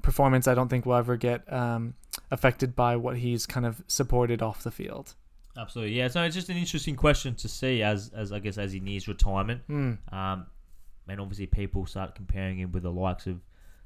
performance, 0.02 0.46
I 0.48 0.54
don't 0.54 0.68
think 0.68 0.84
will 0.84 0.96
ever 0.96 1.16
get 1.16 1.50
um, 1.52 1.94
affected 2.30 2.74
by 2.74 2.96
what 2.96 3.16
he's 3.16 3.46
kind 3.46 3.64
of 3.64 3.82
supported 3.86 4.42
off 4.42 4.62
the 4.62 4.70
field. 4.70 5.14
Absolutely, 5.56 5.96
yeah. 5.96 6.08
So 6.08 6.22
it's 6.22 6.34
just 6.34 6.48
an 6.48 6.56
interesting 6.56 6.96
question 6.96 7.34
to 7.36 7.48
see 7.48 7.82
as 7.82 8.10
as 8.14 8.32
I 8.32 8.38
guess 8.38 8.58
as 8.58 8.72
he 8.72 8.80
nears 8.80 9.06
retirement. 9.06 9.62
Mm. 9.68 9.98
Um, 10.12 10.46
and 11.08 11.20
obviously 11.20 11.46
people 11.46 11.86
start 11.86 12.14
comparing 12.14 12.58
him 12.58 12.72
with 12.72 12.82
the 12.84 12.90
likes 12.90 13.26
of 13.26 13.40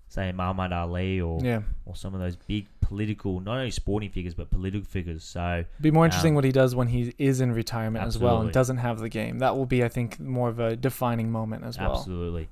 say 0.09 0.31
Muhammad 0.31 0.73
Ali 0.73 1.21
or 1.21 1.41
yeah. 1.43 1.63
or 1.85 1.97
some 1.97 2.15
of 2.15 2.21
those 2.21 2.37
big 2.37 2.69
political, 2.81 3.41
not 3.41 3.59
only 3.59 3.71
sporting 3.71 4.11
figures 4.11 4.35
but 4.35 4.51
political 4.51 4.87
figures. 4.87 5.25
So 5.25 5.65
be 5.81 5.91
more 5.91 6.05
interesting 6.05 6.33
um, 6.33 6.37
what 6.37 6.45
he 6.45 6.53
does 6.53 6.75
when 6.75 6.89
he 6.89 7.13
is 7.19 7.41
in 7.41 7.53
retirement 7.53 8.05
absolutely. 8.05 8.29
as 8.29 8.33
well 8.33 8.43
and 8.43 8.53
doesn't 8.53 8.79
have 8.79 9.01
the 9.01 9.09
game. 9.09 9.41
That 9.41 9.57
will 9.57 9.67
be, 9.67 9.83
I 9.83 9.89
think, 9.89 10.21
more 10.21 10.49
of 10.49 10.61
a 10.61 10.77
defining 10.77 11.33
moment 11.33 11.65
as 11.65 11.79
well. 11.79 11.97
Absolutely. 11.97 12.49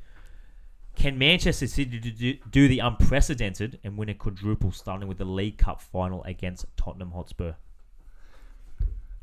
Can 0.96 1.18
Manchester 1.18 1.66
City 1.66 2.38
do, 2.50 2.68
the 2.68 2.78
unprecedented 2.78 3.78
and 3.82 3.98
win 3.98 4.08
a 4.08 4.14
quadruple, 4.14 4.72
starting 4.72 5.08
with 5.08 5.18
the 5.18 5.24
League 5.24 5.58
Cup 5.58 5.80
final 5.80 6.22
against 6.24 6.66
Tottenham 6.76 7.10
Hotspur? 7.10 7.54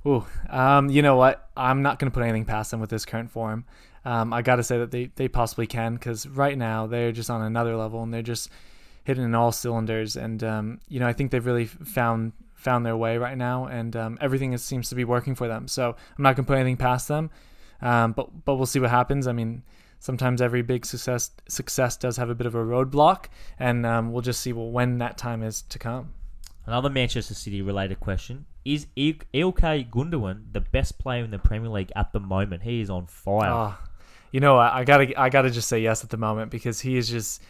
Ooh, 0.05 0.25
um, 0.49 0.89
you 0.89 1.01
know 1.01 1.15
what? 1.15 1.49
I'm 1.55 1.81
not 1.81 1.99
going 1.99 2.11
to 2.11 2.13
put 2.13 2.23
anything 2.23 2.45
past 2.45 2.71
them 2.71 2.79
with 2.79 2.89
this 2.89 3.05
current 3.05 3.31
form. 3.31 3.65
Um, 4.03 4.33
I 4.33 4.41
got 4.41 4.55
to 4.55 4.63
say 4.63 4.79
that 4.79 4.91
they, 4.91 5.11
they 5.15 5.27
possibly 5.27 5.67
can 5.67 5.93
because 5.93 6.27
right 6.27 6.57
now 6.57 6.87
they're 6.87 7.11
just 7.11 7.29
on 7.29 7.41
another 7.43 7.75
level 7.75 8.01
and 8.01 8.13
they're 8.13 8.23
just 8.23 8.49
hitting 9.03 9.23
in 9.23 9.35
all 9.35 9.51
cylinders. 9.51 10.15
And 10.15 10.43
um, 10.43 10.79
you 10.87 10.99
know, 10.99 11.07
I 11.07 11.13
think 11.13 11.31
they've 11.31 11.45
really 11.45 11.65
found 11.65 12.33
found 12.55 12.85
their 12.85 12.95
way 12.97 13.17
right 13.17 13.37
now, 13.37 13.65
and 13.65 13.95
um, 13.95 14.17
everything 14.21 14.53
is, 14.53 14.63
seems 14.63 14.89
to 14.89 14.95
be 14.95 15.03
working 15.03 15.33
for 15.33 15.47
them. 15.47 15.67
So 15.67 15.95
I'm 16.17 16.23
not 16.23 16.35
going 16.35 16.45
to 16.45 16.47
put 16.47 16.57
anything 16.57 16.77
past 16.77 17.07
them. 17.07 17.29
Um, 17.81 18.13
but 18.13 18.45
but 18.45 18.55
we'll 18.55 18.67
see 18.67 18.79
what 18.79 18.89
happens. 18.91 19.27
I 19.27 19.33
mean, 19.33 19.63
sometimes 20.01 20.41
every 20.41 20.63
big 20.63 20.85
success 20.85 21.31
success 21.47 21.95
does 21.95 22.17
have 22.17 22.29
a 22.29 22.35
bit 22.35 22.47
of 22.47 22.55
a 22.55 22.57
roadblock, 22.57 23.27
and 23.57 23.85
um, 23.85 24.11
we'll 24.11 24.23
just 24.23 24.41
see 24.41 24.51
well, 24.51 24.69
when 24.69 24.97
that 24.97 25.17
time 25.17 25.41
is 25.43 25.61
to 25.61 25.79
come. 25.79 26.13
Another 26.65 26.89
Manchester 26.89 27.33
City 27.33 27.61
related 27.61 27.99
question. 27.99 28.45
Is 28.65 28.87
Ilkay 28.97 29.89
Gundogan 29.89 30.51
the 30.51 30.61
best 30.61 30.99
player 30.99 31.23
in 31.23 31.31
the 31.31 31.39
Premier 31.39 31.69
League 31.69 31.91
at 31.95 32.11
the 32.11 32.19
moment? 32.19 32.63
He 32.63 32.81
is 32.81 32.89
on 32.89 33.07
fire. 33.07 33.51
Oh, 33.51 33.77
you 34.31 34.39
know, 34.39 34.57
I, 34.57 34.79
I 34.79 34.83
gotta 34.83 35.19
I 35.19 35.29
gotta 35.29 35.49
just 35.49 35.69
say 35.69 35.79
yes 35.79 36.03
at 36.03 36.09
the 36.09 36.17
moment 36.17 36.51
because 36.51 36.81
he 36.81 36.97
is 36.97 37.09
just 37.09 37.41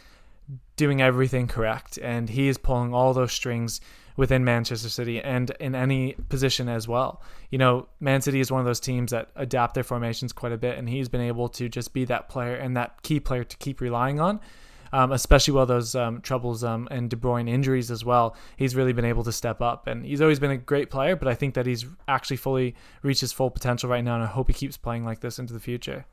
doing 0.76 1.02
everything 1.02 1.48
correct 1.48 1.98
and 2.02 2.30
he 2.30 2.48
is 2.48 2.58
pulling 2.58 2.94
all 2.94 3.14
those 3.14 3.32
strings 3.32 3.82
within 4.22 4.46
Manchester 4.46 4.88
City 4.88 5.20
and 5.20 5.50
in 5.60 5.74
any 5.74 6.14
position 6.30 6.70
as 6.70 6.88
well. 6.88 7.24
You 7.50 7.58
know, 7.58 7.88
Man 8.00 8.22
City 8.22 8.40
is 8.40 8.52
one 8.52 8.62
of 8.62 8.68
those 8.68 8.80
teams 8.80 9.10
that 9.10 9.32
adapt 9.36 9.74
their 9.74 9.84
formations 9.84 10.32
quite 10.32 10.52
a 10.52 10.58
bit, 10.58 10.78
and 10.78 10.88
he's 10.88 11.10
been 11.10 11.22
able 11.22 11.50
to 11.50 11.68
just 11.68 11.92
be 11.92 12.06
that 12.06 12.30
player 12.30 12.54
and 12.54 12.78
that 12.78 13.02
key 13.02 13.20
player 13.20 13.44
to 13.44 13.58
keep 13.58 13.82
relying 13.82 14.20
on 14.20 14.40
um, 14.94 15.12
especially 15.12 15.54
while 15.54 15.66
those 15.66 15.96
um, 15.96 16.22
troubles 16.22 16.64
um, 16.64 16.88
and 16.92 17.10
De 17.10 17.16
Bruyne 17.16 17.50
injuries 17.50 17.90
as 17.90 18.04
well. 18.04 18.36
He's 18.58 18.76
really 18.76 18.94
been 18.94 19.06
able 19.06 19.24
to 19.24 19.32
step 19.32 19.62
up, 19.62 19.88
and 19.88 20.06
he's 20.06 20.22
always 20.22 20.40
been 20.40 20.52
a 20.52 20.58
great 20.58 20.90
player. 20.90 21.16
But 21.16 21.28
I 21.28 21.36
think 21.36 21.54
that 21.54 21.66
he's 21.66 21.86
actually 22.08 22.38
fully 22.38 22.76
reached 23.02 23.22
his 23.22 23.32
full 23.32 23.50
potential 23.50 23.90
right 23.90 24.04
now, 24.04 24.16
and 24.16 24.24
I 24.24 24.28
hope 24.28 24.48
he 24.48 24.54
keeps 24.54 24.78
playing 24.78 25.06
like 25.06 25.22
this 25.22 25.40
into 25.40 25.54
the 25.54 25.60
future. 25.60 26.06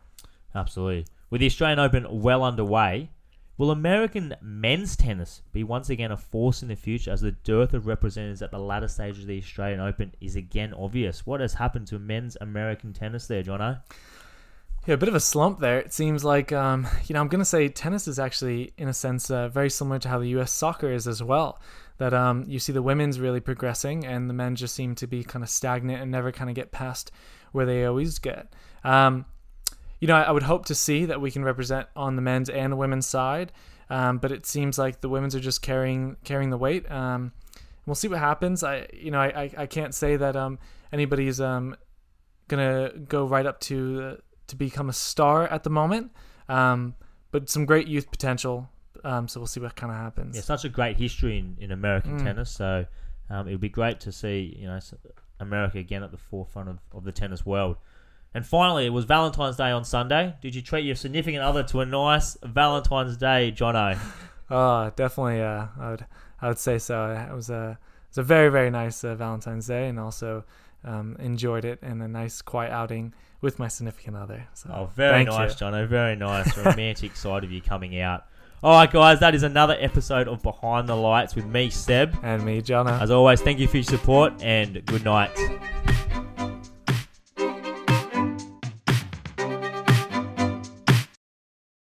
Absolutely. 0.54 1.06
With 1.30 1.40
the 1.40 1.46
Australian 1.46 1.78
Open 1.78 2.06
well 2.08 2.42
underway, 2.42 3.10
will 3.58 3.72
American 3.72 4.34
men's 4.40 4.96
tennis 4.96 5.42
be 5.52 5.64
once 5.64 5.90
again 5.90 6.12
a 6.12 6.16
force 6.16 6.62
in 6.62 6.68
the 6.68 6.76
future 6.76 7.10
as 7.10 7.20
the 7.20 7.32
dearth 7.32 7.74
of 7.74 7.86
representatives 7.88 8.40
at 8.40 8.52
the 8.52 8.58
latter 8.58 8.88
stage 8.88 9.18
of 9.18 9.26
the 9.26 9.38
Australian 9.38 9.80
Open 9.80 10.14
is 10.20 10.36
again 10.36 10.72
obvious? 10.72 11.26
What 11.26 11.40
has 11.40 11.54
happened 11.54 11.88
to 11.88 11.98
men's 11.98 12.36
American 12.40 12.92
tennis 12.92 13.26
there, 13.26 13.42
Jonno? 13.42 13.80
Yeah, 14.86 14.94
a 14.94 14.96
bit 14.96 15.08
of 15.08 15.14
a 15.16 15.20
slump 15.20 15.58
there. 15.58 15.80
It 15.80 15.92
seems 15.92 16.24
like, 16.24 16.52
um, 16.52 16.86
you 17.06 17.12
know, 17.12 17.20
I'm 17.20 17.28
going 17.28 17.40
to 17.40 17.44
say 17.44 17.68
tennis 17.68 18.08
is 18.08 18.18
actually, 18.18 18.72
in 18.78 18.88
a 18.88 18.94
sense, 18.94 19.30
uh, 19.30 19.48
very 19.48 19.68
similar 19.68 19.98
to 19.98 20.08
how 20.08 20.18
the 20.18 20.28
U.S. 20.28 20.52
soccer 20.52 20.90
is 20.90 21.06
as 21.06 21.22
well. 21.22 21.60
That 21.98 22.14
um, 22.14 22.44
you 22.46 22.60
see 22.60 22.72
the 22.72 22.80
women's 22.80 23.18
really 23.18 23.40
progressing, 23.40 24.06
and 24.06 24.30
the 24.30 24.34
men 24.34 24.54
just 24.54 24.74
seem 24.74 24.94
to 24.94 25.08
be 25.08 25.24
kind 25.24 25.42
of 25.42 25.50
stagnant 25.50 26.00
and 26.00 26.12
never 26.12 26.30
kind 26.30 26.48
of 26.48 26.54
get 26.54 26.70
past 26.70 27.10
where 27.50 27.66
they 27.66 27.84
always 27.84 28.20
get. 28.20 28.54
Um, 28.84 29.26
you 30.00 30.08
know, 30.08 30.16
I, 30.16 30.22
I, 30.22 30.30
would 30.30 30.44
hope 30.44 30.66
to 30.66 30.74
see 30.74 31.04
that 31.06 31.20
we 31.20 31.30
can 31.30 31.44
represent 31.44 31.88
on 31.96 32.16
the 32.16 32.22
men's 32.22 32.48
and 32.48 32.72
the 32.72 32.76
women's 32.76 33.06
side, 33.06 33.52
um, 33.90 34.18
but 34.18 34.30
it 34.32 34.46
seems 34.46 34.78
like 34.78 35.00
the 35.00 35.08
women's 35.08 35.34
are 35.34 35.40
just 35.40 35.62
carrying 35.62 36.16
carrying 36.24 36.50
the 36.50 36.58
weight. 36.58 36.90
Um, 36.90 37.32
we'll 37.86 37.94
see 37.94 38.08
what 38.08 38.18
happens. 38.18 38.62
I 38.62 38.86
you 38.92 39.10
know 39.10 39.20
I, 39.20 39.42
I, 39.44 39.50
I 39.58 39.66
can't 39.66 39.94
say 39.94 40.16
that 40.16 40.36
um 40.36 40.58
anybody's 40.92 41.40
um 41.40 41.76
gonna 42.48 42.90
go 43.08 43.26
right 43.26 43.46
up 43.46 43.60
to 43.60 44.02
uh, 44.02 44.16
to 44.48 44.56
become 44.56 44.88
a 44.88 44.92
star 44.92 45.46
at 45.48 45.62
the 45.64 45.70
moment. 45.70 46.12
Um, 46.48 46.94
but 47.30 47.50
some 47.50 47.66
great 47.66 47.86
youth 47.88 48.10
potential. 48.10 48.68
Um, 49.04 49.28
so 49.28 49.38
we'll 49.38 49.46
see 49.46 49.60
what 49.60 49.76
kind 49.76 49.92
of 49.92 49.98
happens. 49.98 50.34
Yeah, 50.34 50.42
such 50.42 50.64
a 50.64 50.68
great 50.68 50.96
history 50.96 51.38
in, 51.38 51.56
in 51.60 51.70
American 51.70 52.18
Mm. 52.18 52.24
tennis. 52.24 52.50
So 52.50 52.86
um, 53.30 53.46
it 53.46 53.52
would 53.52 53.60
be 53.60 53.68
great 53.68 54.00
to 54.00 54.12
see 54.12 54.56
you 54.58 54.66
know 54.66 54.80
America 55.40 55.78
again 55.78 56.02
at 56.02 56.10
the 56.10 56.18
forefront 56.18 56.68
of, 56.68 56.78
of 56.92 57.04
the 57.04 57.12
tennis 57.12 57.46
world. 57.46 57.76
And 58.34 58.46
finally, 58.46 58.86
it 58.86 58.90
was 58.92 59.04
Valentine's 59.04 59.56
Day 59.56 59.70
on 59.70 59.84
Sunday. 59.84 60.34
Did 60.42 60.54
you 60.54 60.62
treat 60.62 60.84
your 60.84 60.94
significant 60.94 61.42
other 61.42 61.62
to 61.64 61.80
a 61.80 61.86
nice 61.86 62.36
Valentine's 62.42 63.16
Day, 63.16 63.52
Jonno? 63.56 63.98
Oh, 64.50 64.90
definitely. 64.96 65.42
Uh, 65.42 65.66
I 65.78 65.90
would 65.90 66.06
I 66.40 66.48
would 66.48 66.58
say 66.58 66.78
so. 66.78 67.10
It 67.10 67.34
was 67.34 67.50
a 67.50 67.78
it 68.04 68.08
was 68.08 68.16
a 68.18 68.22
very 68.22 68.48
very 68.48 68.70
nice 68.70 69.04
uh, 69.04 69.14
Valentine's 69.14 69.66
Day, 69.66 69.88
and 69.88 70.00
also 70.00 70.42
um, 70.84 71.16
enjoyed 71.18 71.66
it 71.66 71.78
and 71.82 72.02
a 72.02 72.08
nice 72.08 72.40
quiet 72.40 72.72
outing 72.72 73.12
with 73.42 73.58
my 73.58 73.68
significant 73.68 74.16
other. 74.16 74.48
So 74.54 74.70
Oh, 74.72 74.90
very 74.96 75.24
nice, 75.26 75.60
you. 75.60 75.66
Jonno. 75.66 75.86
Very 75.86 76.16
nice. 76.28 76.56
Romantic 76.56 77.14
side 77.14 77.44
of 77.44 77.52
you 77.52 77.60
coming 77.60 78.00
out. 78.00 78.24
All 78.62 78.72
right, 78.72 78.90
guys, 78.90 79.20
that 79.20 79.34
is 79.34 79.42
another 79.42 79.76
episode 79.78 80.26
of 80.26 80.42
Behind 80.42 80.88
the 80.88 80.96
Lights 80.96 81.34
with 81.36 81.44
me, 81.44 81.68
Seb. 81.68 82.16
And 82.22 82.42
me, 82.42 82.62
Jonno. 82.62 82.98
As 83.02 83.10
always, 83.10 83.42
thank 83.42 83.58
you 83.58 83.68
for 83.68 83.76
your 83.76 83.84
support 83.84 84.32
and 84.42 84.82
good 84.86 85.04
night. 85.04 85.36